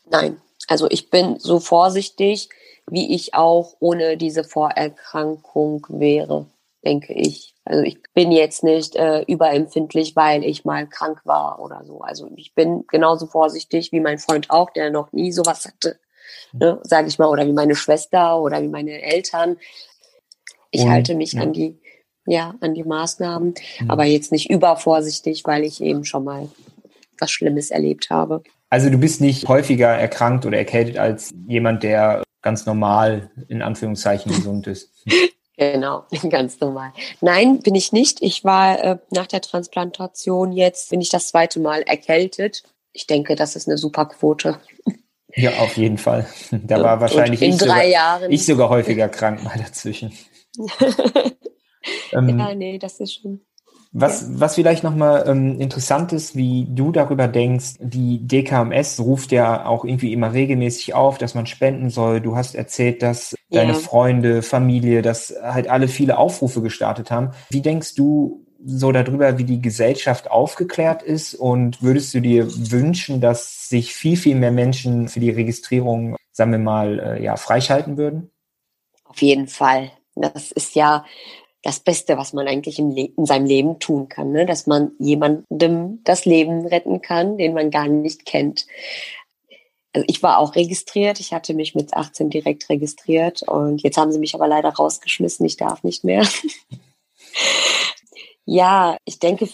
Nein, 0.10 0.42
also 0.68 0.90
ich 0.90 1.10
bin 1.10 1.40
so 1.40 1.62
vorsichtig, 1.62 2.50
wie 2.90 3.16
ich 3.16 3.34
auch 3.34 3.76
ohne 3.80 4.18
diese 4.18 4.44
Vorerkrankung 4.44 5.88
wäre, 5.88 6.48
denke 6.84 7.14
ich. 7.14 7.56
Also 7.72 7.84
ich 7.84 8.00
bin 8.14 8.34
jetzt 8.34 8.66
nicht 8.66 8.98
äh, 8.98 9.22
überempfindlich, 9.22 10.18
weil 10.18 10.44
ich 10.44 10.66
mal 10.66 10.88
krank 10.88 11.22
war 11.24 11.60
oder 11.62 11.86
so. 11.86 12.02
Also 12.02 12.30
ich 12.36 12.54
bin 12.54 12.84
genauso 12.88 13.28
vorsichtig 13.28 13.94
wie 13.94 14.02
mein 14.02 14.18
Freund 14.18 14.50
auch, 14.50 14.72
der 14.72 14.92
noch 14.92 15.14
nie 15.14 15.32
sowas 15.32 15.66
hatte, 15.66 15.98
ne, 16.52 16.82
sage 16.84 17.08
ich 17.08 17.18
mal, 17.18 17.28
oder 17.28 17.48
wie 17.48 17.54
meine 17.54 17.76
Schwester 17.76 18.42
oder 18.42 18.62
wie 18.62 18.68
meine 18.68 19.02
Eltern. 19.02 19.56
Ich 20.70 20.82
Und, 20.82 20.92
halte 20.92 21.16
mich 21.16 21.32
ja. 21.32 21.44
an 21.44 21.54
die, 21.54 21.80
ja, 22.26 22.56
an 22.60 22.74
die 22.74 22.84
Maßnahmen, 22.84 23.54
mhm. 23.80 23.90
aber 23.90 24.04
jetzt 24.04 24.34
nicht 24.34 24.50
übervorsichtig, 24.50 25.44
weil 25.46 25.64
ich 25.64 25.82
eben 25.82 26.04
schon 26.04 26.26
mal 26.26 26.50
was 27.20 27.32
Schlimmes 27.32 27.72
erlebt 27.72 28.10
habe. 28.10 28.44
Also 28.70 28.90
du 28.90 28.98
bist 28.98 29.22
nicht 29.22 29.48
häufiger 29.48 29.88
erkrankt 29.88 30.46
oder 30.46 30.58
erkältet 30.58 30.98
als 30.98 31.34
jemand, 31.48 31.84
der 31.84 32.22
ganz 32.42 32.66
normal 32.66 33.32
in 33.48 33.62
Anführungszeichen 33.62 34.30
gesund 34.34 34.68
ist. 34.68 34.92
Genau, 35.62 36.06
ganz 36.30 36.60
normal. 36.60 36.92
Nein, 37.22 37.60
bin 37.60 37.76
ich 37.76 37.92
nicht. 37.92 38.24
Ich 38.24 38.44
war 38.44 38.84
äh, 38.84 38.98
nach 39.12 39.28
der 39.28 39.42
Transplantation 39.42 40.52
jetzt, 40.54 40.90
bin 40.90 41.02
ich 41.02 41.10
das 41.10 41.28
zweite 41.28 41.60
Mal 41.60 41.84
erkältet. 41.84 42.64
Ich 42.94 43.06
denke, 43.06 43.36
das 43.36 43.56
ist 43.56 43.68
eine 43.68 43.78
super 43.78 44.08
Quote. 44.08 44.60
Ja, 45.36 45.52
auf 45.60 45.78
jeden 45.78 46.00
Fall. 46.00 46.28
Da 46.50 46.82
war 46.82 47.00
wahrscheinlich 47.00 47.44
ich 47.44 47.58
sogar, 47.58 47.84
Jahren. 47.84 48.32
ich 48.32 48.44
sogar 48.44 48.70
häufiger 48.70 49.08
krank 49.08 49.44
mal 49.44 49.56
dazwischen. 49.56 50.12
ähm, 52.12 52.40
ja, 52.40 52.56
nee, 52.56 52.80
das 52.80 53.00
ist 53.00 53.22
schon. 53.22 53.42
Was, 53.94 54.40
was 54.40 54.56
vielleicht 54.56 54.86
nochmal 54.86 55.26
ähm, 55.28 55.60
interessant 55.60 56.14
ist, 56.14 56.38
wie 56.38 56.66
du 56.70 56.94
darüber 56.94 57.28
denkst, 57.28 57.74
die 57.80 58.26
DKMS 58.26 59.02
ruft 59.02 59.34
ja 59.34 59.66
auch 59.66 59.84
irgendwie 59.84 60.14
immer 60.14 60.32
regelmäßig 60.32 60.94
auf, 60.94 61.18
dass 61.18 61.36
man 61.36 61.46
spenden 61.46 61.90
soll. 61.90 62.22
Du 62.22 62.38
hast 62.38 62.56
erzählt, 62.56 63.02
dass 63.02 63.36
ja. 63.50 63.62
deine 63.62 63.74
Freunde, 63.74 64.44
Familie, 64.44 65.02
dass 65.02 65.36
halt 65.42 65.68
alle 65.70 65.90
viele 65.90 66.18
Aufrufe 66.18 66.62
gestartet 66.62 67.12
haben. 67.12 67.32
Wie 67.50 67.62
denkst 67.62 67.96
du 67.96 68.46
so 68.64 68.94
darüber, 68.94 69.38
wie 69.38 69.44
die 69.44 69.62
Gesellschaft 69.62 70.32
aufgeklärt 70.32 71.04
ist? 71.04 71.34
Und 71.34 71.84
würdest 71.84 72.14
du 72.14 72.22
dir 72.22 72.48
wünschen, 72.72 73.20
dass 73.20 73.68
sich 73.68 73.94
viel, 73.94 74.16
viel 74.16 74.36
mehr 74.36 74.52
Menschen 74.52 75.10
für 75.10 75.20
die 75.20 75.32
Registrierung, 75.32 76.16
sagen 76.32 76.54
wir 76.54 76.60
mal, 76.60 77.00
äh, 77.00 77.24
ja, 77.24 77.36
freischalten 77.36 77.98
würden? 77.98 78.32
Auf 79.04 79.22
jeden 79.22 79.48
Fall. 79.48 79.92
Das 80.16 80.52
ist 80.54 80.76
ja 80.76 81.04
das 81.64 81.80
Beste, 81.80 82.18
was 82.18 82.34
man 82.34 82.48
eigentlich 82.48 82.80
in 82.80 83.26
seinem 83.26 83.46
Leben 83.46 83.80
tun 83.80 84.10
kann, 84.10 84.32
ne? 84.32 84.46
dass 84.46 84.66
man 84.66 84.92
jemandem 84.98 86.02
das 86.04 86.26
Leben 86.26 86.66
retten 86.66 87.02
kann, 87.02 87.38
den 87.38 87.54
man 87.54 87.70
gar 87.70 87.88
nicht 87.88 88.26
kennt. 88.26 88.66
Also 89.94 90.06
ich 90.08 90.24
war 90.24 90.40
auch 90.40 90.56
registriert, 90.56 91.20
ich 91.20 91.34
hatte 91.34 91.54
mich 91.54 91.76
mit 91.76 91.94
18 91.94 92.30
direkt 92.30 92.70
registriert 92.70 93.44
und 93.44 93.84
jetzt 93.84 93.98
haben 93.98 94.12
sie 94.12 94.20
mich 94.20 94.34
aber 94.34 94.48
leider 94.48 94.70
rausgeschmissen, 94.70 95.46
ich 95.46 95.58
darf 95.58 95.84
nicht 95.84 96.04
mehr. 96.04 96.26
ja, 98.46 98.98
ich 99.06 99.20
denke, 99.20 99.48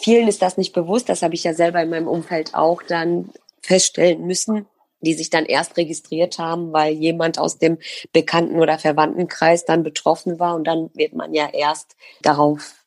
vielen 0.00 0.26
ist 0.26 0.42
das 0.42 0.56
nicht 0.56 0.72
bewusst, 0.72 1.08
das 1.08 1.22
habe 1.22 1.34
ich 1.34 1.44
ja 1.44 1.54
selber 1.54 1.82
in 1.82 1.90
meinem 1.90 2.08
Umfeld 2.08 2.54
auch 2.54 2.82
dann 2.82 3.30
feststellen 3.62 4.26
müssen 4.26 4.66
die 5.04 5.14
sich 5.14 5.30
dann 5.30 5.46
erst 5.46 5.76
registriert 5.76 6.38
haben, 6.38 6.72
weil 6.72 6.94
jemand 6.94 7.38
aus 7.38 7.58
dem 7.58 7.78
Bekannten- 8.12 8.60
oder 8.60 8.78
Verwandtenkreis 8.78 9.64
dann 9.64 9.82
betroffen 9.82 10.38
war. 10.38 10.54
Und 10.54 10.64
dann 10.64 10.90
wird 10.94 11.14
man 11.14 11.34
ja 11.34 11.48
erst 11.52 11.96
darauf 12.22 12.84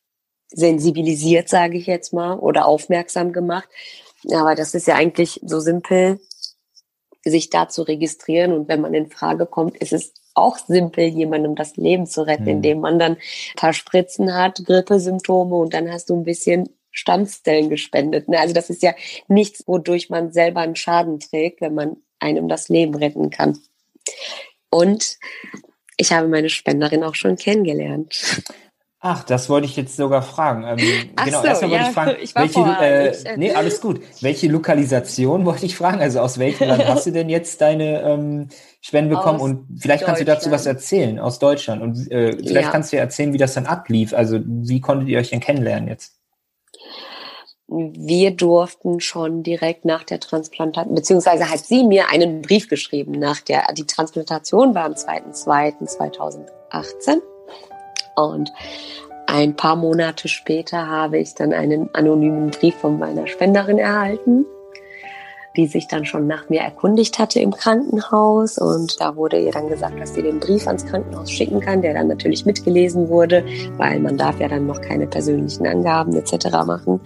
sensibilisiert, 0.50 1.50
sage 1.50 1.78
ich 1.78 1.88
jetzt 1.88 2.14
mal, 2.14 2.38
oder 2.38 2.68
aufmerksam 2.68 3.34
gemacht. 3.34 3.70
Aber 4.32 4.56
das 4.56 4.74
ist 4.74 4.88
ja 4.88 4.96
eigentlich 4.96 5.40
so 5.44 5.60
simpel, 5.60 6.20
sich 7.24 7.50
da 7.50 7.68
zu 7.68 7.84
registrieren. 7.84 8.54
Und 8.54 8.68
wenn 8.68 8.82
man 8.82 8.94
in 8.94 9.10
Frage 9.10 9.46
kommt, 9.46 9.78
ist 9.78 9.94
es 9.94 10.14
auch 10.34 10.58
simpel, 10.58 11.06
jemandem 11.06 11.56
das 11.56 11.76
Leben 11.78 12.06
zu 12.06 12.26
retten, 12.26 12.44
mhm. 12.44 12.50
indem 12.50 12.80
man 12.80 13.00
dann 13.00 13.14
ein 13.14 13.56
paar 13.56 13.74
Spritzen 13.74 14.34
hat, 14.34 14.64
Grippesymptome 14.64 15.56
und 15.56 15.74
dann 15.74 15.92
hast 15.92 16.10
du 16.10 16.16
ein 16.16 16.24
bisschen 16.24 16.70
Stammzellen 16.92 17.70
gespendet. 17.70 18.28
Ne? 18.28 18.40
Also 18.40 18.54
das 18.54 18.70
ist 18.70 18.82
ja 18.82 18.94
nichts, 19.28 19.64
wodurch 19.68 20.10
man 20.10 20.32
selber 20.32 20.62
einen 20.62 20.76
Schaden 20.76 21.20
trägt, 21.20 21.62
wenn 21.62 21.74
man 21.74 21.98
einem 22.20 22.48
das 22.48 22.70
Leben 22.70 22.96
retten 22.96 23.30
kann. 23.30 23.58
Und 24.70 25.18
ich 25.98 26.12
habe 26.12 26.28
meine 26.28 26.50
Spenderin 26.50 27.04
auch 27.04 27.16
schon 27.16 27.36
kennengelernt. 27.36 28.44
Ach, 29.00 29.24
das 29.24 29.48
wollte 29.48 29.68
ich 29.68 29.76
jetzt 29.76 29.96
sogar 29.96 30.24
fragen. 30.24 30.64
Ähm, 30.64 31.10
Ach 31.16 31.26
genau, 31.26 31.42
so, 31.42 31.48
erstmal 31.48 31.72
wollte 31.72 31.84
ja, 31.84 31.90
ich 31.90 31.94
fragen, 31.94 32.16
ich 32.20 32.36
welche, 32.36 32.60
äh, 32.82 33.12
ich, 33.12 33.26
äh, 33.26 33.38
nee, 33.38 33.52
alles 33.54 33.80
gut. 33.80 34.02
Welche 34.22 34.48
Lokalisation 34.48 35.46
wollte 35.46 35.68
ich 35.68 35.78
fragen? 35.78 36.02
Also 36.02 36.20
aus 36.20 36.40
welchem 36.40 36.68
Land 36.68 36.88
hast 36.88 37.06
du 37.06 37.12
denn 37.12 37.30
jetzt 37.30 37.62
deine 37.62 38.02
ähm, 38.02 38.50
Spenden 38.82 39.12
bekommen? 39.12 39.40
Und 39.40 39.68
vielleicht 39.80 40.04
kannst 40.04 40.20
du 40.20 40.26
dazu 40.26 40.50
was 40.50 40.66
erzählen 40.66 41.20
aus 41.20 41.38
Deutschland. 41.38 41.84
Und 41.84 42.12
äh, 42.12 42.38
vielleicht 42.38 42.54
ja. 42.66 42.72
kannst 42.72 42.92
du 42.92 42.98
ja 42.98 43.04
erzählen, 43.04 43.34
wie 43.34 43.38
das 43.38 43.54
dann 43.54 43.68
ablief. 43.68 44.14
Also 44.14 44.40
wie 44.44 44.82
konntet 44.82 45.10
ihr 45.10 45.20
euch 45.20 45.30
denn 45.30 45.42
kennenlernen 45.42 45.88
jetzt? 45.88 46.17
Wir 47.68 48.32
durften 48.32 49.02
schon 49.02 49.44
direkt 49.44 49.86
nach 49.86 50.04
der 50.04 50.20
Transplantation, 50.20 50.96
beziehungsweise 50.96 51.48
hat 51.50 51.60
sie 51.60 51.84
mir 51.84 52.10
einen 52.10 52.42
Brief 52.42 52.68
geschrieben 52.70 53.12
nach 53.12 53.42
der, 53.42 53.72
die 53.74 53.86
Transplantation 53.86 54.74
war 54.74 54.86
am 54.86 54.94
2.2.2018 54.94 57.22
und 58.16 58.52
ein 59.28 59.56
paar 59.58 59.76
Monate 59.76 60.30
später 60.30 60.88
habe 60.88 61.20
ich 61.20 61.36
dann 61.36 61.52
einen 61.52 61.94
anonymen 61.94 62.52
Brief 62.52 62.76
von 62.76 62.98
meiner 62.98 63.28
Spenderin 63.28 63.78
erhalten 63.78 64.46
die 65.58 65.66
sich 65.66 65.88
dann 65.88 66.06
schon 66.06 66.28
nach 66.28 66.48
mir 66.50 66.62
erkundigt 66.62 67.18
hatte 67.20 67.40
im 67.40 67.52
Krankenhaus. 67.52 68.60
Und 68.60 69.02
da 69.02 69.16
wurde 69.16 69.40
ihr 69.40 69.52
dann 69.52 69.68
gesagt, 69.68 70.00
dass 70.00 70.14
sie 70.14 70.22
den 70.22 70.40
Brief 70.40 70.68
ans 70.68 70.86
Krankenhaus 70.86 71.32
schicken 71.32 71.60
kann, 71.60 71.82
der 71.82 71.96
dann 71.96 72.08
natürlich 72.08 72.46
mitgelesen 72.46 73.10
wurde, 73.10 73.44
weil 73.78 74.00
man 74.00 74.18
darf 74.18 74.40
ja 74.40 74.48
dann 74.48 74.68
noch 74.68 74.80
keine 74.80 75.08
persönlichen 75.08 75.66
Angaben 75.66 76.16
etc. 76.16 76.50
machen. 76.66 77.02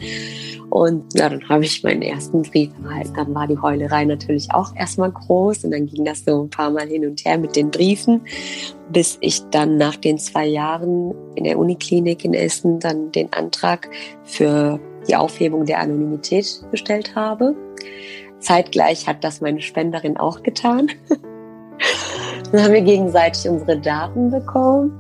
Und 0.72 1.20
dann 1.20 1.48
habe 1.50 1.66
ich 1.66 1.84
meinen 1.84 2.02
ersten 2.02 2.44
Brief 2.44 2.72
erhalten. 2.82 3.14
Dann 3.14 3.36
war 3.36 3.46
die 3.46 3.58
Heulerei 3.58 4.06
natürlich 4.06 4.48
auch 4.54 4.74
erstmal 4.74 5.12
groß 5.12 5.66
und 5.66 5.72
dann 5.72 5.86
ging 5.86 6.06
das 6.06 6.24
so 6.24 6.44
ein 6.44 6.50
paar 6.50 6.72
Mal 6.72 6.88
hin 6.88 7.06
und 7.06 7.26
her 7.26 7.38
mit 7.38 7.58
den 7.58 7.72
Briefen, 7.72 8.22
bis 8.90 9.18
ich 9.20 9.44
dann 9.50 9.76
nach 9.76 9.98
den 9.98 10.18
zwei 10.18 10.46
Jahren 10.46 11.14
in 11.36 11.44
der 11.44 11.60
Uniklinik 11.60 12.24
in 12.24 12.34
Essen 12.34 12.80
dann 12.80 13.12
den 13.12 13.34
Antrag 13.34 13.90
für 14.24 14.80
die 15.10 15.16
Aufhebung 15.18 15.66
der 15.66 15.80
Anonymität 15.80 16.64
gestellt 16.72 17.18
habe. 17.18 17.54
Zeitgleich 18.40 19.08
hat 19.08 19.26
das 19.26 19.42
meine 19.42 19.60
Spenderin 19.60 20.16
auch 20.16 20.42
getan. 20.42 20.88
Dann 22.52 22.64
haben 22.64 22.74
wir 22.74 22.82
gegenseitig 22.82 23.50
unsere 23.50 23.78
Daten 23.78 24.32
bekommen. 24.32 24.98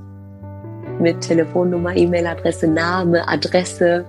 Mit 0.99 1.21
Telefonnummer, 1.21 1.95
E-Mail-Adresse, 1.95 2.67
Name, 2.67 3.25
Adresse. 3.25 4.05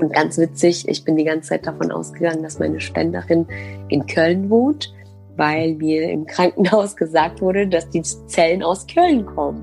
Und 0.00 0.12
ganz 0.12 0.38
witzig, 0.38 0.88
ich 0.88 1.04
bin 1.04 1.16
die 1.16 1.24
ganze 1.24 1.50
Zeit 1.50 1.66
davon 1.66 1.90
ausgegangen, 1.90 2.42
dass 2.42 2.58
meine 2.58 2.80
Spenderin 2.80 3.46
in 3.88 4.06
Köln 4.06 4.50
wohnt. 4.50 4.92
weil 5.38 5.74
mir 5.74 6.10
im 6.10 6.26
Krankenhaus 6.26 6.96
gesagt 6.96 7.42
wurde, 7.42 7.68
dass 7.68 7.88
die 7.90 8.00
Zellen 8.00 8.62
aus 8.62 8.86
Köln 8.86 9.26
kommen. 9.26 9.62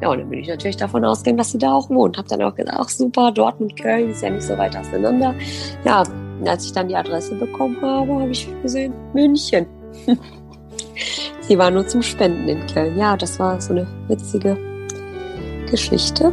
Ja, 0.00 0.10
und 0.10 0.18
dann 0.18 0.28
bin 0.28 0.40
ich 0.40 0.48
natürlich 0.48 0.76
davon 0.76 1.04
ausgegangen, 1.04 1.38
dass 1.38 1.50
sie 1.50 1.58
da 1.58 1.72
auch 1.72 1.88
wohnt. 1.90 2.18
Hab 2.18 2.28
dann 2.28 2.42
auch 2.42 2.54
gesagt, 2.54 2.76
ach 2.78 2.88
super, 2.88 3.32
Dortmund, 3.32 3.80
Köln 3.80 4.10
ist 4.10 4.22
ja 4.22 4.30
nicht 4.30 4.42
so 4.42 4.56
weit 4.56 4.76
auseinander. 4.76 5.34
Ja, 5.84 6.04
als 6.44 6.66
ich 6.66 6.72
dann 6.72 6.88
die 6.88 6.96
Adresse 6.96 7.34
bekommen 7.34 7.80
habe, 7.82 8.12
habe 8.12 8.30
ich 8.30 8.48
gesehen, 8.62 8.92
München. 9.12 9.66
sie 11.40 11.58
war 11.58 11.70
nur 11.70 11.86
zum 11.86 12.02
Spenden 12.02 12.48
in 12.48 12.66
Köln. 12.66 12.96
Ja, 12.96 13.16
das 13.16 13.38
war 13.40 13.60
so 13.60 13.72
eine 13.72 13.86
witzige 14.06 14.56
Geschichte. 15.70 16.32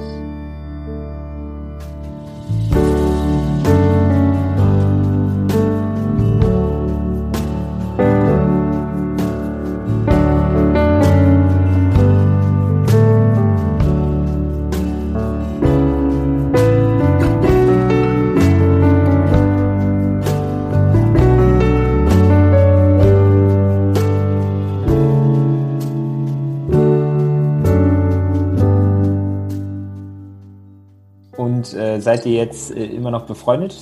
Seid 32.06 32.26
ihr 32.26 32.38
jetzt 32.38 32.72
äh, 32.72 32.86
immer 32.86 33.12
noch 33.12 33.26
befreundet? 33.26 33.76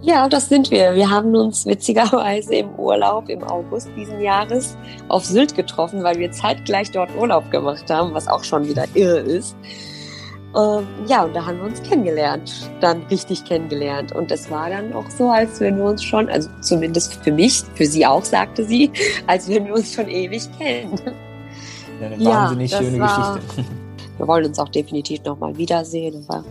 Ja, 0.00 0.28
das 0.28 0.48
sind 0.48 0.72
wir. 0.72 0.96
Wir 0.96 1.08
haben 1.08 1.36
uns 1.36 1.64
witzigerweise 1.64 2.56
im 2.56 2.74
Urlaub 2.74 3.28
im 3.28 3.44
August 3.44 3.88
diesen 3.96 4.20
Jahres 4.20 4.76
auf 5.08 5.24
Sylt 5.24 5.54
getroffen, 5.54 6.02
weil 6.02 6.18
wir 6.18 6.32
zeitgleich 6.32 6.90
dort 6.90 7.14
Urlaub 7.16 7.48
gemacht 7.52 7.88
haben, 7.88 8.12
was 8.12 8.26
auch 8.26 8.42
schon 8.42 8.66
wieder 8.66 8.84
irre 8.94 9.20
ist. 9.20 9.54
Ähm, 10.56 10.86
ja, 11.06 11.22
und 11.22 11.34
da 11.36 11.46
haben 11.46 11.58
wir 11.58 11.66
uns 11.66 11.80
kennengelernt, 11.82 12.68
dann 12.80 13.04
richtig 13.04 13.44
kennengelernt. 13.44 14.12
Und 14.12 14.32
es 14.32 14.50
war 14.50 14.68
dann 14.68 14.92
auch 14.92 15.08
so, 15.08 15.30
als 15.30 15.60
wenn 15.60 15.76
wir 15.76 15.84
uns 15.84 16.02
schon, 16.02 16.28
also 16.28 16.48
zumindest 16.62 17.22
für 17.22 17.32
mich, 17.32 17.62
für 17.74 17.86
sie 17.86 18.04
auch, 18.04 18.24
sagte 18.24 18.64
sie, 18.64 18.90
als 19.28 19.48
wenn 19.48 19.66
wir 19.66 19.74
uns 19.74 19.94
schon 19.94 20.08
ewig 20.08 20.42
kennen. 20.58 20.98
Ja, 22.00 22.06
eine 22.08 22.24
wahnsinnig 22.24 22.72
ja, 22.72 22.78
schöne 22.78 22.98
war, 22.98 23.38
Geschichte. 23.38 23.64
Wir 24.22 24.28
wollen 24.28 24.46
uns 24.46 24.60
auch 24.60 24.68
definitiv 24.68 25.24
nochmal 25.24 25.56
wiedersehen. 25.56 26.24
Aber 26.28 26.44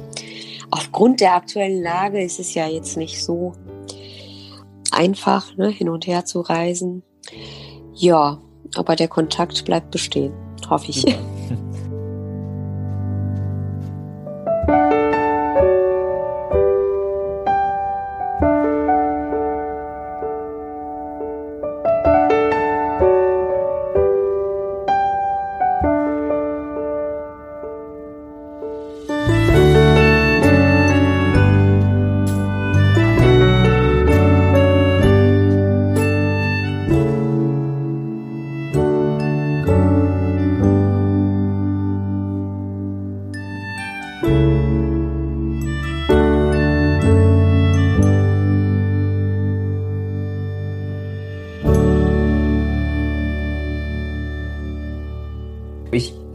aufgrund 0.71 1.21
der 1.21 1.35
aktuellen 1.35 1.81
Lage 1.81 2.21
ist 2.21 2.37
es 2.37 2.53
ja 2.53 2.67
jetzt 2.67 2.97
nicht 2.97 3.23
so 3.23 3.53
einfach, 4.91 5.55
ne, 5.55 5.69
hin 5.69 5.87
und 5.87 6.05
her 6.05 6.25
zu 6.25 6.41
reisen. 6.41 7.01
Ja, 7.93 8.41
aber 8.75 8.97
der 8.97 9.07
Kontakt 9.07 9.63
bleibt 9.63 9.89
bestehen, 9.89 10.33
hoffe 10.69 10.89
ich. 10.89 11.05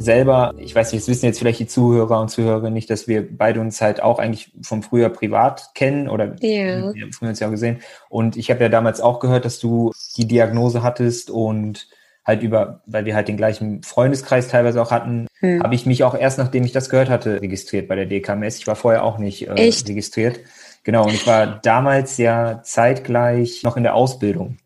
Selber, 0.06 0.54
ich 0.56 0.74
weiß 0.74 0.92
nicht, 0.92 1.02
das 1.02 1.08
wissen 1.08 1.26
jetzt 1.26 1.38
vielleicht 1.38 1.60
die 1.60 1.66
Zuhörer 1.66 2.18
und 2.20 2.30
Zuhörerinnen 2.30 2.72
nicht, 2.72 2.88
dass 2.88 3.06
wir 3.06 3.26
beide 3.30 3.60
uns 3.60 3.82
halt 3.82 4.02
auch 4.02 4.18
eigentlich 4.18 4.52
vom 4.62 4.82
früher 4.82 5.10
privat 5.10 5.72
kennen 5.74 6.08
oder 6.08 6.34
yeah. 6.42 6.94
wir 6.94 7.02
haben 7.02 7.12
früher 7.12 7.28
uns 7.28 7.40
ja 7.40 7.48
auch 7.48 7.50
gesehen. 7.50 7.80
Und 8.08 8.38
ich 8.38 8.50
habe 8.50 8.62
ja 8.62 8.70
damals 8.70 9.02
auch 9.02 9.20
gehört, 9.20 9.44
dass 9.44 9.58
du 9.58 9.92
die 10.16 10.26
Diagnose 10.26 10.82
hattest 10.82 11.28
und 11.28 11.88
halt 12.24 12.42
über, 12.42 12.80
weil 12.86 13.04
wir 13.04 13.14
halt 13.14 13.28
den 13.28 13.36
gleichen 13.36 13.82
Freundeskreis 13.82 14.48
teilweise 14.48 14.80
auch 14.80 14.90
hatten, 14.90 15.26
hm. 15.40 15.62
habe 15.62 15.74
ich 15.74 15.84
mich 15.84 16.02
auch 16.02 16.14
erst 16.14 16.38
nachdem 16.38 16.64
ich 16.64 16.72
das 16.72 16.88
gehört 16.88 17.10
hatte, 17.10 17.42
registriert 17.42 17.86
bei 17.86 17.94
der 17.94 18.06
DKMS. 18.06 18.56
Ich 18.56 18.66
war 18.66 18.76
vorher 18.76 19.04
auch 19.04 19.18
nicht 19.18 19.46
äh, 19.46 19.52
registriert. 19.52 20.40
Genau, 20.82 21.04
und 21.04 21.12
ich 21.12 21.26
war 21.26 21.60
damals 21.62 22.16
ja 22.16 22.62
zeitgleich 22.62 23.62
noch 23.62 23.76
in 23.76 23.82
der 23.82 23.94
Ausbildung 23.94 24.58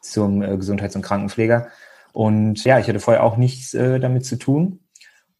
zum 0.00 0.42
äh, 0.42 0.56
Gesundheits- 0.56 0.96
und 0.96 1.02
Krankenpfleger. 1.02 1.68
Und 2.12 2.64
ja, 2.64 2.78
ich 2.78 2.88
hatte 2.88 3.00
vorher 3.00 3.22
auch 3.22 3.36
nichts 3.36 3.74
äh, 3.74 4.00
damit 4.00 4.24
zu 4.24 4.36
tun. 4.36 4.80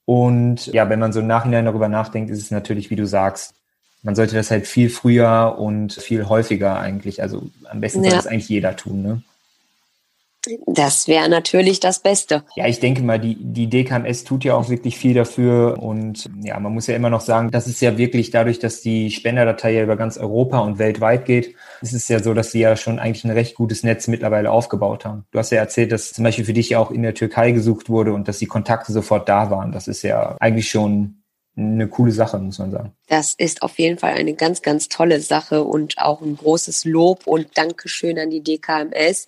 Und 0.04 0.66
ja, 0.66 0.88
wenn 0.88 0.98
man 0.98 1.12
so 1.12 1.20
im 1.20 1.26
Nachhinein 1.26 1.66
darüber 1.66 1.88
nachdenkt, 1.88 2.30
ist 2.30 2.42
es 2.42 2.50
natürlich, 2.50 2.90
wie 2.90 2.96
du 2.96 3.06
sagst, 3.06 3.54
man 4.02 4.14
sollte 4.14 4.34
das 4.34 4.50
halt 4.50 4.66
viel 4.66 4.88
früher 4.90 5.56
und 5.58 5.92
viel 5.92 6.28
häufiger 6.28 6.78
eigentlich, 6.78 7.22
also 7.22 7.50
am 7.68 7.80
besten 7.80 8.02
ja. 8.02 8.10
soll 8.10 8.18
das 8.18 8.26
eigentlich 8.26 8.48
jeder 8.48 8.74
tun, 8.76 9.02
ne? 9.02 9.22
Das 10.66 11.06
wäre 11.06 11.28
natürlich 11.28 11.80
das 11.80 11.98
Beste. 11.98 12.44
Ja, 12.56 12.66
ich 12.66 12.80
denke 12.80 13.02
mal, 13.02 13.18
die, 13.18 13.36
die 13.38 13.68
DKMS 13.68 14.24
tut 14.24 14.44
ja 14.44 14.54
auch 14.54 14.70
wirklich 14.70 14.96
viel 14.96 15.12
dafür. 15.12 15.76
Und 15.78 16.30
ja, 16.42 16.58
man 16.58 16.72
muss 16.72 16.86
ja 16.86 16.96
immer 16.96 17.10
noch 17.10 17.20
sagen, 17.20 17.50
das 17.50 17.66
ist 17.66 17.80
ja 17.82 17.98
wirklich 17.98 18.30
dadurch, 18.30 18.58
dass 18.58 18.80
die 18.80 19.10
Spenderdatei 19.10 19.72
ja 19.72 19.82
über 19.82 19.96
ganz 19.96 20.16
Europa 20.16 20.60
und 20.60 20.78
weltweit 20.78 21.26
geht, 21.26 21.54
ist 21.82 21.92
es 21.92 22.08
ja 22.08 22.22
so, 22.22 22.32
dass 22.32 22.52
sie 22.52 22.60
ja 22.60 22.76
schon 22.76 22.98
eigentlich 22.98 23.24
ein 23.24 23.30
recht 23.30 23.54
gutes 23.54 23.82
Netz 23.82 24.08
mittlerweile 24.08 24.50
aufgebaut 24.50 25.04
haben. 25.04 25.24
Du 25.30 25.38
hast 25.38 25.50
ja 25.50 25.58
erzählt, 25.58 25.92
dass 25.92 26.12
zum 26.12 26.24
Beispiel 26.24 26.46
für 26.46 26.54
dich 26.54 26.70
ja 26.70 26.78
auch 26.78 26.90
in 26.90 27.02
der 27.02 27.14
Türkei 27.14 27.50
gesucht 27.50 27.90
wurde 27.90 28.14
und 28.14 28.26
dass 28.26 28.38
die 28.38 28.46
Kontakte 28.46 28.92
sofort 28.92 29.28
da 29.28 29.50
waren. 29.50 29.72
Das 29.72 29.88
ist 29.88 30.02
ja 30.02 30.36
eigentlich 30.40 30.70
schon 30.70 31.22
eine 31.56 31.88
coole 31.88 32.12
Sache, 32.12 32.38
muss 32.38 32.58
man 32.58 32.70
sagen. 32.70 32.92
Das 33.08 33.34
ist 33.36 33.62
auf 33.62 33.78
jeden 33.78 33.98
Fall 33.98 34.14
eine 34.14 34.34
ganz, 34.34 34.62
ganz 34.62 34.88
tolle 34.88 35.20
Sache 35.20 35.64
und 35.64 35.98
auch 35.98 36.22
ein 36.22 36.36
großes 36.36 36.86
Lob 36.86 37.26
und 37.26 37.58
Dankeschön 37.58 38.18
an 38.18 38.30
die 38.30 38.42
DKMS 38.42 39.26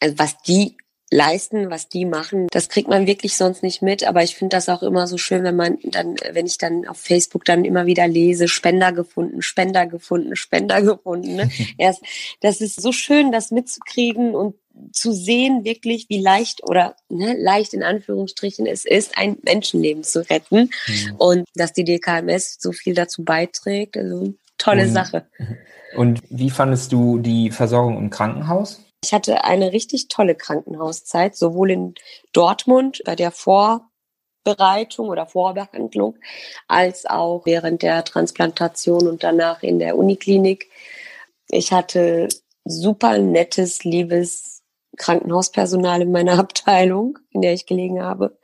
also 0.00 0.18
was 0.18 0.38
die 0.42 0.76
leisten, 1.10 1.70
was 1.70 1.88
die 1.88 2.04
machen, 2.04 2.48
das 2.50 2.68
kriegt 2.68 2.88
man 2.88 3.06
wirklich 3.06 3.36
sonst 3.36 3.62
nicht 3.62 3.82
mit. 3.82 4.04
Aber 4.04 4.22
ich 4.22 4.34
finde 4.34 4.56
das 4.56 4.68
auch 4.68 4.82
immer 4.82 5.06
so 5.06 5.16
schön, 5.16 5.44
wenn 5.44 5.56
man 5.56 5.78
dann, 5.84 6.16
wenn 6.32 6.46
ich 6.46 6.58
dann 6.58 6.86
auf 6.88 6.98
Facebook 6.98 7.44
dann 7.44 7.64
immer 7.64 7.86
wieder 7.86 8.08
lese, 8.08 8.48
Spender 8.48 8.92
gefunden, 8.92 9.40
Spender 9.40 9.86
gefunden, 9.86 10.34
Spender 10.34 10.82
gefunden. 10.82 11.36
Ne? 11.36 11.50
Erst, 11.78 12.02
das 12.40 12.60
ist 12.60 12.80
so 12.80 12.90
schön, 12.90 13.30
das 13.30 13.50
mitzukriegen 13.50 14.34
und 14.34 14.56
zu 14.90 15.12
sehen, 15.12 15.64
wirklich, 15.64 16.06
wie 16.08 16.20
leicht 16.20 16.64
oder 16.64 16.96
ne, 17.08 17.36
leicht 17.38 17.74
in 17.74 17.84
Anführungsstrichen 17.84 18.66
es 18.66 18.84
ist, 18.84 19.16
ein 19.16 19.36
Menschenleben 19.42 20.02
zu 20.02 20.28
retten. 20.28 20.70
Mhm. 20.88 21.14
Und 21.16 21.44
dass 21.54 21.72
die 21.72 21.84
DKMS 21.84 22.56
so 22.58 22.72
viel 22.72 22.94
dazu 22.94 23.24
beiträgt. 23.24 23.96
Also 23.96 24.34
tolle 24.58 24.84
und, 24.84 24.92
Sache. 24.92 25.26
Und 25.96 26.22
wie 26.28 26.50
fandest 26.50 26.90
du 26.90 27.20
die 27.20 27.52
Versorgung 27.52 27.98
im 27.98 28.10
Krankenhaus? 28.10 28.83
Ich 29.04 29.12
hatte 29.12 29.44
eine 29.44 29.72
richtig 29.72 30.08
tolle 30.08 30.34
Krankenhauszeit, 30.34 31.36
sowohl 31.36 31.70
in 31.70 31.94
Dortmund 32.32 33.02
bei 33.04 33.14
der 33.14 33.32
Vorbereitung 33.32 35.10
oder 35.10 35.26
Vorbehandlung, 35.26 36.16
als 36.68 37.04
auch 37.04 37.44
während 37.44 37.82
der 37.82 38.02
Transplantation 38.04 39.06
und 39.06 39.22
danach 39.22 39.62
in 39.62 39.78
der 39.78 39.98
Uniklinik. 39.98 40.70
Ich 41.48 41.70
hatte 41.70 42.30
super 42.64 43.18
nettes, 43.18 43.84
liebes 43.84 44.62
Krankenhauspersonal 44.96 46.00
in 46.00 46.10
meiner 46.10 46.38
Abteilung, 46.38 47.18
in 47.28 47.42
der 47.42 47.52
ich 47.52 47.66
gelegen 47.66 48.02
habe. 48.02 48.38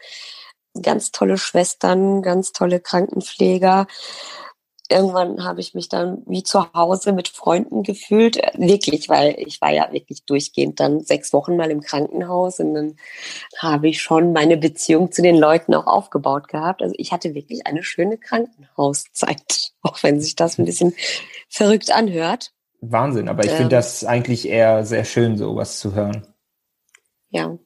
Ganz 0.82 1.10
tolle 1.10 1.38
Schwestern, 1.38 2.20
ganz 2.20 2.52
tolle 2.52 2.80
Krankenpfleger 2.80 3.86
irgendwann 4.90 5.44
habe 5.44 5.60
ich 5.60 5.74
mich 5.74 5.88
dann 5.88 6.22
wie 6.26 6.42
zu 6.42 6.72
Hause 6.72 7.12
mit 7.12 7.28
Freunden 7.28 7.82
gefühlt. 7.82 8.36
Wirklich, 8.54 9.08
weil 9.08 9.34
ich 9.38 9.60
war 9.60 9.70
ja 9.70 9.92
wirklich 9.92 10.24
durchgehend 10.24 10.80
dann 10.80 11.00
sechs 11.00 11.32
Wochen 11.32 11.56
mal 11.56 11.70
im 11.70 11.80
Krankenhaus 11.80 12.60
und 12.60 12.74
dann 12.74 12.96
habe 13.58 13.88
ich 13.88 14.02
schon 14.02 14.32
meine 14.32 14.56
Beziehung 14.56 15.12
zu 15.12 15.22
den 15.22 15.36
Leuten 15.36 15.74
auch 15.74 15.86
aufgebaut 15.86 16.48
gehabt. 16.48 16.82
Also 16.82 16.94
ich 16.98 17.12
hatte 17.12 17.34
wirklich 17.34 17.66
eine 17.66 17.82
schöne 17.82 18.18
Krankenhauszeit, 18.18 19.72
auch 19.82 20.02
wenn 20.02 20.20
sich 20.20 20.36
das 20.36 20.58
ein 20.58 20.64
bisschen 20.64 20.94
verrückt 21.48 21.92
anhört. 21.92 22.52
Wahnsinn, 22.80 23.28
aber 23.28 23.44
ich 23.44 23.50
ähm, 23.50 23.56
finde 23.58 23.76
das 23.76 24.04
eigentlich 24.04 24.48
eher 24.48 24.84
sehr 24.84 25.04
schön, 25.04 25.36
sowas 25.36 25.78
zu 25.78 25.94
hören. 25.94 26.26
Ja. 27.28 27.58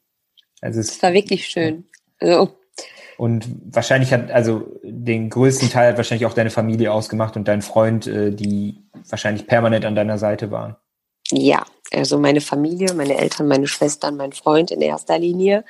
Also 0.61 0.81
es, 0.81 0.91
es 0.91 1.03
war 1.03 1.13
wirklich 1.13 1.47
schön. 1.47 1.87
Also 2.19 2.59
und 3.17 3.49
wahrscheinlich 3.65 4.13
hat, 4.13 4.31
also 4.31 4.79
den 4.83 5.31
größten 5.31 5.71
Teil 5.71 5.91
hat 5.91 5.97
wahrscheinlich 5.97 6.27
auch 6.27 6.35
deine 6.35 6.51
Familie 6.51 6.93
ausgemacht 6.93 7.37
und 7.37 7.49
dein 7.49 7.63
Freund, 7.63 8.07
äh, 8.07 8.31
die 8.33 8.85
wahrscheinlich 9.09 9.47
permanent 9.47 9.85
an 9.85 9.95
deiner 9.95 10.19
Seite 10.19 10.51
waren. 10.51 10.77
Ja, 11.31 11.65
also 11.93 12.19
meine 12.19 12.41
Familie, 12.41 12.93
meine 12.95 13.17
Eltern, 13.17 13.49
meine 13.49 13.67
Schwestern, 13.67 14.17
mein 14.17 14.33
Freund 14.33 14.71
in 14.71 14.81
erster 14.81 15.19
Linie. 15.19 15.65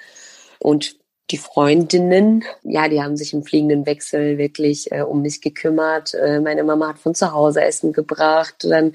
Und 0.58 0.96
die 1.30 1.38
Freundinnen, 1.38 2.44
ja, 2.64 2.86
die 2.88 3.02
haben 3.02 3.16
sich 3.16 3.32
im 3.32 3.44
fliegenden 3.44 3.86
Wechsel 3.86 4.36
wirklich 4.36 4.92
äh, 4.92 5.00
um 5.00 5.22
mich 5.22 5.40
gekümmert. 5.40 6.12
Äh, 6.12 6.40
meine 6.40 6.64
Mama 6.64 6.88
hat 6.88 6.98
von 6.98 7.14
zu 7.14 7.32
Hause 7.32 7.62
Essen 7.62 7.94
gebracht. 7.94 8.56
Dann 8.60 8.92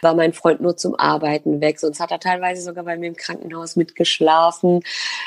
war 0.00 0.14
mein 0.14 0.32
Freund 0.32 0.60
nur 0.60 0.76
zum 0.76 0.94
Arbeiten 0.94 1.60
weg. 1.60 1.80
Sonst 1.80 1.98
hat 1.98 2.12
er 2.12 2.20
teilweise 2.20 2.62
sogar 2.62 2.84
bei 2.84 2.96
mir 2.96 3.08
im 3.08 3.16
Krankenhaus 3.16 3.74
mitgeschlafen. 3.74 4.82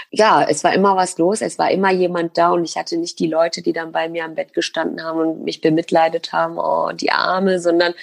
Ja, 0.09 0.45
es 0.47 0.63
war 0.63 0.73
immer 0.73 0.95
was 0.95 1.17
los. 1.17 1.41
Es 1.41 1.59
war 1.59 1.69
immer 1.69 1.91
jemand 1.91 2.37
da 2.37 2.51
und 2.51 2.63
ich 2.63 2.77
hatte 2.77 2.95
nicht 2.97 3.19
die 3.19 3.27
Leute, 3.27 3.61
die 3.61 3.73
dann 3.73 3.91
bei 3.91 4.07
mir 4.07 4.23
am 4.23 4.35
Bett 4.35 4.53
gestanden 4.53 5.03
haben 5.03 5.19
und 5.19 5.43
mich 5.43 5.59
bemitleidet 5.59 6.31
haben, 6.31 6.57
oh, 6.57 6.91
die 6.93 7.11
Arme, 7.11 7.59
sondern 7.59 7.93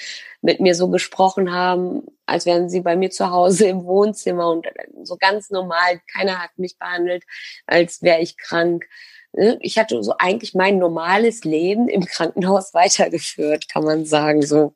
mit 0.44 0.60
mir 0.60 0.74
so 0.74 0.88
gesprochen 0.88 1.52
haben, 1.52 2.02
als 2.26 2.44
wären 2.44 2.68
sie 2.68 2.82
bei 2.82 2.96
mir 2.96 3.10
zu 3.10 3.30
Hause 3.30 3.66
im 3.66 3.84
Wohnzimmer 3.84 4.50
und 4.50 4.66
so 5.02 5.16
ganz 5.16 5.48
normal. 5.48 6.02
Keiner 6.12 6.38
hat 6.38 6.50
mich 6.58 6.78
behandelt, 6.78 7.24
als 7.66 8.02
wäre 8.02 8.20
ich 8.20 8.36
krank. 8.36 8.84
Ne? 9.32 9.58
Ich 9.62 9.78
hatte 9.78 10.02
so 10.02 10.14
eigentlich 10.18 10.54
mein 10.54 10.76
normales 10.76 11.44
Leben 11.44 11.88
im 11.88 12.04
Krankenhaus 12.04 12.74
weitergeführt, 12.74 13.70
kann 13.72 13.84
man 13.84 14.04
sagen, 14.04 14.42
so. 14.42 14.74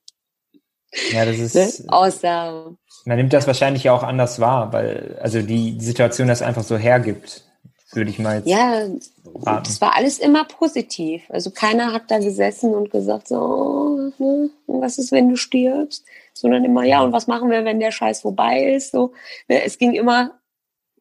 Ja, 1.12 1.26
das 1.26 1.38
ist. 1.38 1.54
Ne? 1.54 1.92
Außer. 1.92 2.74
Man 3.04 3.16
nimmt 3.18 3.34
das 3.34 3.46
wahrscheinlich 3.46 3.90
auch 3.90 4.02
anders 4.02 4.40
wahr, 4.40 4.72
weil, 4.72 5.18
also 5.20 5.42
die 5.42 5.78
Situation 5.80 6.28
das 6.28 6.40
einfach 6.40 6.64
so 6.64 6.78
hergibt 6.78 7.47
würde 7.92 8.10
ich 8.10 8.18
mal 8.18 8.36
jetzt. 8.36 8.48
Ja, 8.48 8.86
raten. 9.34 9.64
das 9.64 9.80
war 9.80 9.96
alles 9.96 10.18
immer 10.18 10.44
positiv. 10.44 11.22
Also 11.30 11.50
keiner 11.50 11.92
hat 11.92 12.10
da 12.10 12.18
gesessen 12.18 12.74
und 12.74 12.90
gesagt, 12.90 13.28
so, 13.28 13.36
oh, 13.36 14.12
ne, 14.18 14.50
was 14.66 14.98
ist, 14.98 15.12
wenn 15.12 15.28
du 15.28 15.36
stirbst? 15.36 16.04
Sondern 16.34 16.64
immer, 16.64 16.84
ja, 16.84 17.02
und 17.02 17.12
was 17.12 17.26
machen 17.26 17.50
wir, 17.50 17.64
wenn 17.64 17.80
der 17.80 17.90
Scheiß 17.90 18.20
vorbei 18.20 18.62
ist? 18.74 18.92
So, 18.92 19.12
ne, 19.48 19.64
es 19.64 19.78
ging 19.78 19.92
immer 19.92 20.38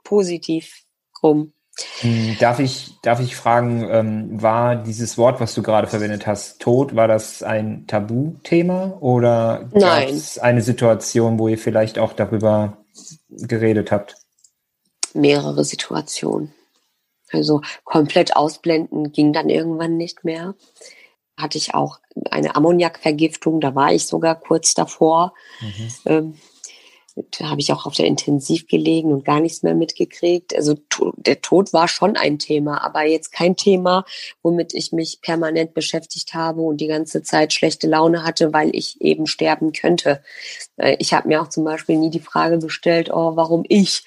positiv 0.04 0.84
rum. 1.22 1.52
Hm, 2.00 2.38
darf 2.40 2.60
ich, 2.60 3.00
darf 3.04 3.20
ich 3.20 3.36
fragen, 3.36 3.88
ähm, 3.92 4.42
war 4.42 4.76
dieses 4.76 5.18
Wort, 5.18 5.40
was 5.40 5.54
du 5.54 5.62
gerade 5.62 5.88
verwendet 5.88 6.26
hast, 6.26 6.60
Tod, 6.60 6.96
war 6.96 7.08
das 7.08 7.44
ein 7.44 7.86
Tabuthema 7.86 8.98
oder 9.00 9.70
gab 9.74 10.10
es 10.10 10.40
eine 10.40 10.62
Situation, 10.64 11.38
wo 11.38 11.48
ihr 11.48 11.58
vielleicht 11.58 12.00
auch 12.00 12.14
darüber 12.14 12.78
geredet 13.30 13.92
habt? 13.92 14.16
Mehrere 15.14 15.64
Situationen. 15.64 16.52
Also 17.32 17.62
komplett 17.84 18.36
ausblenden 18.36 19.12
ging 19.12 19.34
dann 19.34 19.50
irgendwann 19.50 19.98
nicht 19.98 20.24
mehr. 20.24 20.56
Hatte 21.38 21.58
ich 21.58 21.76
auch 21.76 22.00
eine 22.32 22.56
Ammoniakvergiftung, 22.56 23.62
da 23.62 23.76
war 23.76 23.94
ich 23.94 24.08
sogar 24.08 24.40
kurz 24.40 24.74
davor. 24.74 25.34
Mhm. 25.62 25.94
Ähm, 26.06 26.34
da 27.40 27.50
habe 27.50 27.62
ich 27.62 27.72
auch 27.74 27.86
auf 27.86 27.96
der 27.96 28.06
Intensiv 28.06 28.68
gelegen 28.68 29.12
und 29.12 29.26
gar 29.26 29.40
nichts 29.40 29.64
mehr 29.64 29.74
mitgekriegt. 29.74 30.56
Also 30.56 30.76
der 31.18 31.42
Tod 31.42 31.74
war 31.74 31.88
schon 31.88 32.16
ein 32.16 32.38
Thema, 32.38 32.84
aber 32.84 33.06
jetzt 33.06 33.32
kein 33.32 33.56
Thema, 33.56 34.06
womit 34.44 34.74
ich 34.74 34.92
mich 34.92 35.22
permanent 35.22 35.74
beschäftigt 35.74 36.34
habe 36.34 36.62
und 36.62 36.80
die 36.80 36.88
ganze 36.88 37.24
Zeit 37.24 37.54
schlechte 37.54 37.88
Laune 37.88 38.24
hatte, 38.24 38.54
weil 38.54 38.70
ich 38.76 39.02
eben 39.02 39.26
sterben 39.26 39.72
könnte. 39.72 40.22
Äh, 40.78 40.98
ich 41.00 41.14
habe 41.14 41.28
mir 41.28 41.42
auch 41.42 41.50
zum 41.50 41.64
Beispiel 41.64 41.98
nie 41.98 42.12
die 42.12 42.20
Frage 42.20 42.60
gestellt, 42.60 43.10
oh, 43.12 43.36
warum 43.36 43.64
ich? 43.68 44.04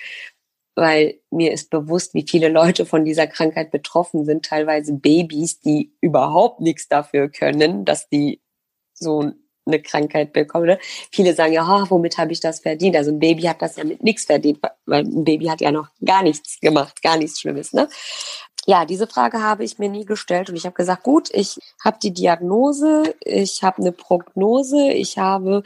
Weil 0.74 1.20
mir 1.30 1.52
ist 1.52 1.70
bewusst, 1.70 2.14
wie 2.14 2.26
viele 2.28 2.48
Leute 2.48 2.86
von 2.86 3.04
dieser 3.04 3.26
Krankheit 3.26 3.70
betroffen 3.70 4.24
sind, 4.24 4.44
teilweise 4.44 4.92
Babys, 4.94 5.60
die 5.60 5.92
überhaupt 6.00 6.60
nichts 6.60 6.88
dafür 6.88 7.28
können, 7.28 7.84
dass 7.84 8.08
die 8.08 8.40
so 8.94 9.32
eine 9.66 9.82
Krankheit 9.82 10.32
bekommen. 10.32 10.66
Ne? 10.66 10.78
Viele 11.12 11.34
sagen 11.34 11.52
ja, 11.52 11.64
oh, 11.64 11.86
womit 11.90 12.18
habe 12.18 12.32
ich 12.32 12.40
das 12.40 12.60
verdient? 12.60 12.96
Also 12.96 13.10
ein 13.10 13.18
Baby 13.18 13.42
hat 13.42 13.62
das 13.62 13.76
ja 13.76 13.84
mit 13.84 14.02
nichts 14.02 14.24
verdient, 14.24 14.60
weil 14.86 15.04
ein 15.04 15.24
Baby 15.24 15.46
hat 15.46 15.60
ja 15.60 15.70
noch 15.70 15.88
gar 16.04 16.22
nichts 16.22 16.58
gemacht, 16.60 17.02
gar 17.02 17.16
nichts 17.16 17.40
Schlimmes. 17.40 17.72
Ne? 17.72 17.88
Ja, 18.66 18.84
diese 18.84 19.06
Frage 19.06 19.42
habe 19.42 19.64
ich 19.64 19.78
mir 19.78 19.88
nie 19.88 20.04
gestellt 20.04 20.50
und 20.50 20.56
ich 20.56 20.64
habe 20.64 20.74
gesagt, 20.74 21.02
gut, 21.02 21.30
ich 21.32 21.58
habe 21.82 21.98
die 22.02 22.12
Diagnose, 22.12 23.14
ich 23.24 23.62
habe 23.62 23.78
eine 23.78 23.92
Prognose, 23.92 24.92
ich 24.92 25.18
habe 25.18 25.62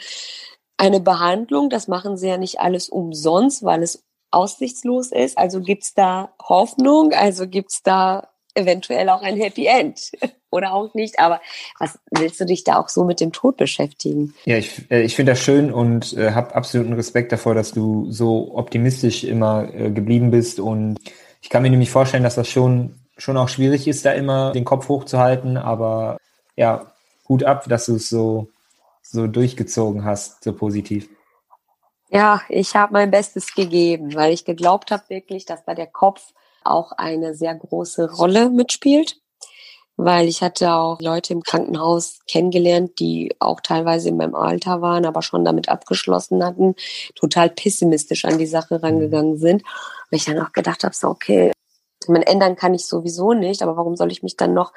eine 0.76 1.00
Behandlung. 1.00 1.70
Das 1.70 1.88
machen 1.88 2.16
sie 2.16 2.28
ja 2.28 2.36
nicht 2.36 2.60
alles 2.60 2.88
umsonst, 2.88 3.64
weil 3.64 3.82
es 3.82 4.04
aussichtslos 4.34 5.12
ist. 5.12 5.38
Also 5.38 5.60
gibt's 5.60 5.94
da 5.94 6.32
Hoffnung, 6.42 7.12
also 7.12 7.46
gibt's 7.46 7.82
da 7.82 8.28
eventuell 8.54 9.08
auch 9.08 9.22
ein 9.22 9.36
Happy 9.36 9.66
End 9.66 10.12
oder 10.50 10.74
auch 10.74 10.94
nicht. 10.94 11.18
Aber 11.18 11.40
was 11.78 11.98
willst 12.10 12.40
du 12.40 12.46
dich 12.46 12.64
da 12.64 12.76
auch 12.78 12.88
so 12.88 13.04
mit 13.04 13.20
dem 13.20 13.32
Tod 13.32 13.56
beschäftigen? 13.56 14.34
Ja, 14.44 14.56
ich, 14.56 14.90
äh, 14.90 15.02
ich 15.02 15.16
finde 15.16 15.32
das 15.32 15.40
schön 15.40 15.72
und 15.72 16.12
äh, 16.14 16.32
habe 16.32 16.54
absoluten 16.54 16.92
Respekt 16.92 17.32
davor, 17.32 17.54
dass 17.54 17.72
du 17.72 18.10
so 18.10 18.52
optimistisch 18.54 19.24
immer 19.24 19.68
äh, 19.74 19.90
geblieben 19.90 20.30
bist. 20.30 20.60
Und 20.60 20.98
ich 21.42 21.50
kann 21.50 21.62
mir 21.62 21.70
nämlich 21.70 21.90
vorstellen, 21.90 22.22
dass 22.22 22.36
das 22.36 22.48
schon, 22.48 22.94
schon 23.18 23.36
auch 23.36 23.48
schwierig 23.48 23.88
ist, 23.88 24.04
da 24.04 24.12
immer 24.12 24.52
den 24.52 24.64
Kopf 24.64 24.88
hochzuhalten. 24.88 25.56
Aber 25.56 26.18
ja, 26.56 26.92
Hut 27.28 27.44
ab, 27.44 27.64
dass 27.68 27.86
du 27.86 27.96
es 27.96 28.08
so, 28.08 28.48
so 29.02 29.26
durchgezogen 29.26 30.04
hast, 30.04 30.44
so 30.44 30.52
positiv. 30.52 31.08
Ja, 32.14 32.42
ich 32.48 32.76
habe 32.76 32.92
mein 32.92 33.10
Bestes 33.10 33.54
gegeben, 33.56 34.14
weil 34.14 34.32
ich 34.32 34.44
geglaubt 34.44 34.92
habe 34.92 35.02
wirklich, 35.08 35.46
dass 35.46 35.64
da 35.64 35.74
der 35.74 35.88
Kopf 35.88 36.32
auch 36.62 36.92
eine 36.92 37.34
sehr 37.34 37.56
große 37.56 38.08
Rolle 38.12 38.50
mitspielt. 38.50 39.20
Weil 39.96 40.28
ich 40.28 40.40
hatte 40.40 40.74
auch 40.74 41.00
Leute 41.00 41.32
im 41.32 41.42
Krankenhaus 41.42 42.20
kennengelernt, 42.28 43.00
die 43.00 43.34
auch 43.40 43.60
teilweise 43.60 44.10
in 44.10 44.16
meinem 44.16 44.36
Alter 44.36 44.80
waren, 44.80 45.06
aber 45.06 45.22
schon 45.22 45.44
damit 45.44 45.68
abgeschlossen 45.68 46.44
hatten, 46.44 46.76
total 47.16 47.50
pessimistisch 47.50 48.24
an 48.24 48.38
die 48.38 48.46
Sache 48.46 48.80
rangegangen 48.80 49.36
sind. 49.36 49.62
Und 49.62 50.16
ich 50.16 50.24
dann 50.24 50.38
auch 50.38 50.52
gedacht 50.52 50.84
habe, 50.84 50.94
so, 50.94 51.08
okay, 51.08 51.50
man 52.06 52.22
ändern 52.22 52.54
kann 52.54 52.74
ich 52.74 52.86
sowieso 52.86 53.32
nicht, 53.32 53.60
aber 53.60 53.76
warum 53.76 53.96
soll 53.96 54.12
ich 54.12 54.22
mich 54.22 54.36
dann 54.36 54.54
noch 54.54 54.72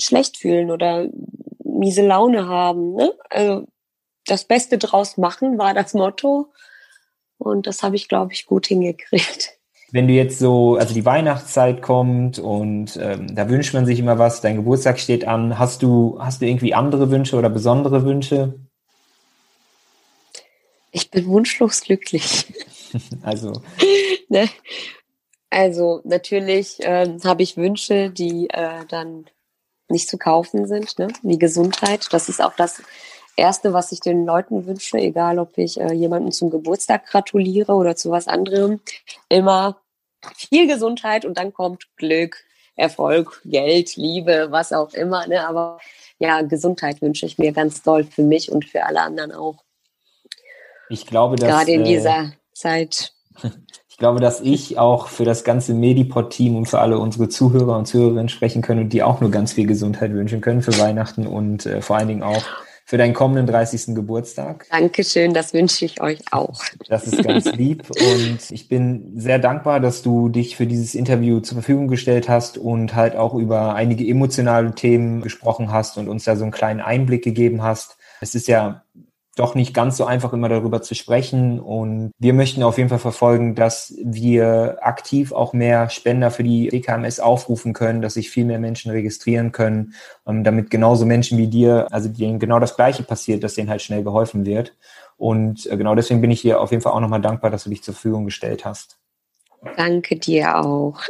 schlecht 0.00 0.36
fühlen 0.36 0.70
oder 0.70 1.08
miese 1.64 2.06
Laune 2.06 2.46
haben? 2.46 2.94
Ne? 2.94 3.12
Also 3.28 3.66
das 4.26 4.44
Beste 4.44 4.78
draus 4.78 5.16
machen, 5.16 5.58
war 5.58 5.74
das 5.74 5.94
Motto. 5.94 6.52
Und 7.38 7.66
das 7.66 7.82
habe 7.82 7.96
ich, 7.96 8.08
glaube 8.08 8.32
ich, 8.32 8.46
gut 8.46 8.66
hingekriegt. 8.66 9.58
Wenn 9.92 10.06
du 10.06 10.14
jetzt 10.14 10.38
so, 10.38 10.76
also 10.76 10.94
die 10.94 11.04
Weihnachtszeit 11.04 11.82
kommt 11.82 12.38
und 12.38 12.96
ähm, 13.00 13.34
da 13.34 13.48
wünscht 13.48 13.74
man 13.74 13.86
sich 13.86 13.98
immer 13.98 14.18
was, 14.18 14.40
dein 14.40 14.56
Geburtstag 14.56 15.00
steht 15.00 15.26
an, 15.26 15.58
hast 15.58 15.82
du, 15.82 16.16
hast 16.20 16.40
du 16.40 16.46
irgendwie 16.46 16.74
andere 16.74 17.10
Wünsche 17.10 17.36
oder 17.36 17.50
besondere 17.50 18.04
Wünsche? 18.04 18.54
Ich 20.92 21.10
bin 21.10 21.26
wunschlos 21.26 21.80
glücklich. 21.80 22.46
also. 23.22 23.62
ne? 24.28 24.48
Also 25.48 26.00
natürlich 26.04 26.76
ähm, 26.80 27.18
habe 27.24 27.42
ich 27.42 27.56
Wünsche, 27.56 28.10
die 28.10 28.48
äh, 28.50 28.84
dann 28.88 29.26
nicht 29.88 30.08
zu 30.08 30.18
kaufen 30.18 30.68
sind, 30.68 30.98
ne? 31.00 31.08
wie 31.22 31.38
Gesundheit. 31.38 32.06
Das 32.12 32.28
ist 32.28 32.40
auch 32.40 32.54
das, 32.54 32.80
Erste, 33.36 33.72
was 33.72 33.92
ich 33.92 34.00
den 34.00 34.26
Leuten 34.26 34.66
wünsche, 34.66 34.98
egal 34.98 35.38
ob 35.38 35.56
ich 35.56 35.80
äh, 35.80 35.92
jemanden 35.92 36.32
zum 36.32 36.50
Geburtstag 36.50 37.06
gratuliere 37.06 37.72
oder 37.72 37.96
zu 37.96 38.10
was 38.10 38.28
anderem, 38.28 38.80
immer 39.28 39.80
viel 40.34 40.66
Gesundheit 40.66 41.24
und 41.24 41.38
dann 41.38 41.52
kommt 41.52 41.86
Glück, 41.96 42.44
Erfolg, 42.76 43.40
Geld, 43.44 43.96
Liebe, 43.96 44.48
was 44.50 44.72
auch 44.72 44.92
immer. 44.94 45.26
Ne? 45.26 45.46
Aber 45.46 45.78
ja, 46.18 46.42
Gesundheit 46.42 47.00
wünsche 47.02 47.26
ich 47.26 47.38
mir 47.38 47.52
ganz 47.52 47.82
doll 47.82 48.04
für 48.04 48.22
mich 48.22 48.50
und 48.50 48.64
für 48.64 48.84
alle 48.84 49.00
anderen 49.00 49.32
auch. 49.32 49.64
Ich 50.88 51.06
glaube, 51.06 51.36
dass 51.36 51.48
gerade 51.48 51.72
in 51.72 51.82
äh, 51.82 51.84
dieser 51.84 52.32
Zeit. 52.52 53.12
Ich 53.90 54.02
glaube, 54.02 54.20
dass 54.20 54.40
ich 54.40 54.78
auch 54.78 55.08
für 55.08 55.26
das 55.26 55.44
ganze 55.44 55.74
Medipod-Team 55.74 56.56
und 56.56 56.64
für 56.64 56.78
alle 56.78 56.98
unsere 56.98 57.28
Zuhörer 57.28 57.76
und 57.76 57.84
Zuhörerinnen 57.84 58.30
sprechen 58.30 58.62
können 58.62 58.84
und 58.84 58.94
die 58.94 59.02
auch 59.02 59.20
nur 59.20 59.30
ganz 59.30 59.52
viel 59.52 59.66
Gesundheit 59.66 60.14
wünschen 60.14 60.40
können 60.40 60.62
für 60.62 60.78
Weihnachten 60.78 61.26
und 61.26 61.66
äh, 61.66 61.82
vor 61.82 61.98
allen 61.98 62.08
Dingen 62.08 62.22
auch 62.22 62.42
für 62.90 62.98
deinen 62.98 63.14
kommenden 63.14 63.46
30. 63.46 63.94
Geburtstag. 63.94 64.66
Dankeschön, 64.68 65.32
das 65.32 65.54
wünsche 65.54 65.84
ich 65.84 66.00
euch 66.00 66.18
auch. 66.32 66.60
Das 66.88 67.06
ist 67.06 67.22
ganz 67.22 67.44
lieb 67.52 67.88
und 67.88 68.38
ich 68.50 68.66
bin 68.66 69.12
sehr 69.14 69.38
dankbar, 69.38 69.78
dass 69.78 70.02
du 70.02 70.28
dich 70.28 70.56
für 70.56 70.66
dieses 70.66 70.96
Interview 70.96 71.38
zur 71.38 71.54
Verfügung 71.54 71.86
gestellt 71.86 72.28
hast 72.28 72.58
und 72.58 72.96
halt 72.96 73.14
auch 73.14 73.34
über 73.34 73.76
einige 73.76 74.04
emotionale 74.04 74.74
Themen 74.74 75.20
gesprochen 75.20 75.70
hast 75.70 75.98
und 75.98 76.08
uns 76.08 76.24
da 76.24 76.34
so 76.34 76.42
einen 76.42 76.50
kleinen 76.50 76.80
Einblick 76.80 77.22
gegeben 77.22 77.62
hast. 77.62 77.96
Es 78.20 78.34
ist 78.34 78.48
ja 78.48 78.82
doch 79.36 79.54
nicht 79.54 79.74
ganz 79.74 79.96
so 79.96 80.04
einfach 80.04 80.32
immer 80.32 80.48
darüber 80.48 80.82
zu 80.82 80.94
sprechen. 80.94 81.60
Und 81.60 82.12
wir 82.18 82.34
möchten 82.34 82.62
auf 82.62 82.78
jeden 82.78 82.88
Fall 82.88 82.98
verfolgen, 82.98 83.54
dass 83.54 83.94
wir 84.02 84.78
aktiv 84.80 85.32
auch 85.32 85.52
mehr 85.52 85.88
Spender 85.88 86.30
für 86.30 86.42
die 86.42 86.68
DKMS 86.68 87.20
aufrufen 87.20 87.72
können, 87.72 88.02
dass 88.02 88.14
sich 88.14 88.30
viel 88.30 88.44
mehr 88.44 88.58
Menschen 88.58 88.90
registrieren 88.90 89.52
können, 89.52 89.94
ähm, 90.26 90.44
damit 90.44 90.70
genauso 90.70 91.06
Menschen 91.06 91.38
wie 91.38 91.48
dir, 91.48 91.86
also 91.90 92.08
denen 92.08 92.38
genau 92.38 92.58
das 92.58 92.76
Gleiche 92.76 93.02
passiert, 93.02 93.44
dass 93.44 93.54
denen 93.54 93.70
halt 93.70 93.82
schnell 93.82 94.02
geholfen 94.02 94.44
wird. 94.44 94.74
Und 95.16 95.66
äh, 95.70 95.76
genau 95.76 95.94
deswegen 95.94 96.20
bin 96.20 96.30
ich 96.30 96.42
dir 96.42 96.60
auf 96.60 96.70
jeden 96.70 96.82
Fall 96.82 96.92
auch 96.92 97.00
nochmal 97.00 97.20
dankbar, 97.20 97.50
dass 97.50 97.64
du 97.64 97.70
dich 97.70 97.82
zur 97.82 97.94
Verfügung 97.94 98.24
gestellt 98.24 98.64
hast. 98.64 98.98
Danke 99.76 100.16
dir 100.16 100.58
auch. 100.58 101.00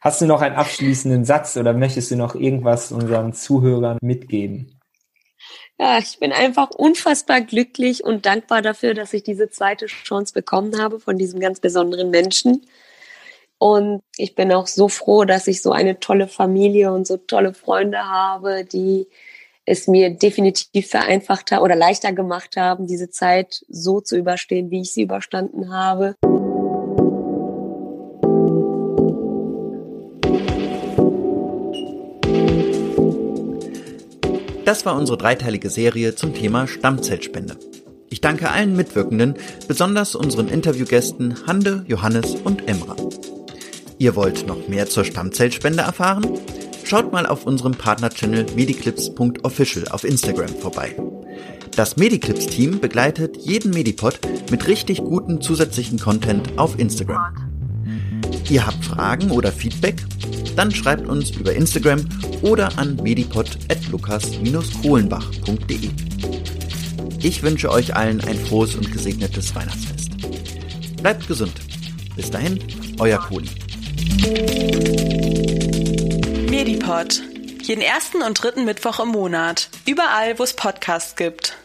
Hast 0.00 0.20
du 0.20 0.26
noch 0.26 0.40
einen 0.40 0.56
abschließenden 0.56 1.24
Satz 1.24 1.56
oder 1.56 1.72
möchtest 1.72 2.10
du 2.10 2.16
noch 2.16 2.34
irgendwas 2.34 2.90
unseren 2.90 3.32
Zuhörern 3.32 3.98
mitgeben? 4.02 4.79
Ja, 5.82 5.96
ich 5.96 6.18
bin 6.18 6.30
einfach 6.30 6.68
unfassbar 6.72 7.40
glücklich 7.40 8.04
und 8.04 8.26
dankbar 8.26 8.60
dafür, 8.60 8.92
dass 8.92 9.14
ich 9.14 9.22
diese 9.22 9.48
zweite 9.48 9.86
Chance 9.86 10.34
bekommen 10.34 10.78
habe 10.78 11.00
von 11.00 11.16
diesem 11.16 11.40
ganz 11.40 11.58
besonderen 11.58 12.10
Menschen. 12.10 12.66
Und 13.56 14.02
ich 14.18 14.34
bin 14.34 14.52
auch 14.52 14.66
so 14.66 14.90
froh, 14.90 15.24
dass 15.24 15.46
ich 15.46 15.62
so 15.62 15.72
eine 15.72 15.98
tolle 15.98 16.28
Familie 16.28 16.92
und 16.92 17.06
so 17.06 17.16
tolle 17.16 17.54
Freunde 17.54 17.98
habe, 17.98 18.66
die 18.66 19.08
es 19.64 19.86
mir 19.86 20.10
definitiv 20.10 20.86
vereinfacht 20.86 21.50
haben 21.50 21.62
oder 21.62 21.76
leichter 21.76 22.12
gemacht 22.12 22.58
haben, 22.58 22.86
diese 22.86 23.08
Zeit 23.08 23.64
so 23.70 24.02
zu 24.02 24.18
überstehen, 24.18 24.70
wie 24.70 24.82
ich 24.82 24.92
sie 24.92 25.04
überstanden 25.04 25.72
habe. 25.72 26.14
Das 34.70 34.86
war 34.86 34.94
unsere 34.94 35.18
dreiteilige 35.18 35.68
Serie 35.68 36.14
zum 36.14 36.32
Thema 36.32 36.68
Stammzellspende. 36.68 37.56
Ich 38.08 38.20
danke 38.20 38.52
allen 38.52 38.76
Mitwirkenden, 38.76 39.34
besonders 39.66 40.14
unseren 40.14 40.46
Interviewgästen 40.46 41.44
Hande, 41.48 41.84
Johannes 41.88 42.36
und 42.44 42.68
Emra. 42.68 42.94
Ihr 43.98 44.14
wollt 44.14 44.46
noch 44.46 44.68
mehr 44.68 44.86
zur 44.88 45.04
Stammzellspende 45.04 45.82
erfahren? 45.82 46.24
Schaut 46.84 47.12
mal 47.12 47.26
auf 47.26 47.46
unserem 47.46 47.72
Partnerchannel 47.72 48.46
mediclips.official 48.54 49.88
auf 49.88 50.04
Instagram 50.04 50.50
vorbei. 50.50 50.94
Das 51.74 51.96
Mediclips-Team 51.96 52.78
begleitet 52.78 53.38
jeden 53.38 53.72
Medipod 53.72 54.20
mit 54.52 54.68
richtig 54.68 54.98
gutem 54.98 55.40
zusätzlichen 55.40 55.98
Content 55.98 56.60
auf 56.60 56.78
Instagram. 56.78 57.49
Ihr 58.50 58.66
habt 58.66 58.84
Fragen 58.84 59.30
oder 59.30 59.50
Feedback? 59.52 60.04
Dann 60.56 60.72
schreibt 60.72 61.06
uns 61.06 61.30
über 61.30 61.54
Instagram 61.54 62.04
oder 62.42 62.76
an 62.78 62.96
medipod.lukas-kohlenbach.de. 62.96 65.90
Ich 67.22 67.44
wünsche 67.44 67.70
euch 67.70 67.94
allen 67.94 68.20
ein 68.22 68.36
frohes 68.36 68.74
und 68.74 68.90
gesegnetes 68.90 69.54
Weihnachtsfest. 69.54 70.10
Bleibt 71.00 71.28
gesund. 71.28 71.52
Bis 72.16 72.32
dahin, 72.32 72.58
euer 72.98 73.18
Kohli. 73.18 73.48
Medipod. 76.50 77.22
Jeden 77.62 77.82
ersten 77.82 78.22
und 78.22 78.42
dritten 78.42 78.64
Mittwoch 78.64 78.98
im 78.98 79.10
Monat. 79.10 79.70
Überall, 79.86 80.40
wo 80.40 80.42
es 80.42 80.54
Podcasts 80.54 81.14
gibt. 81.14 81.56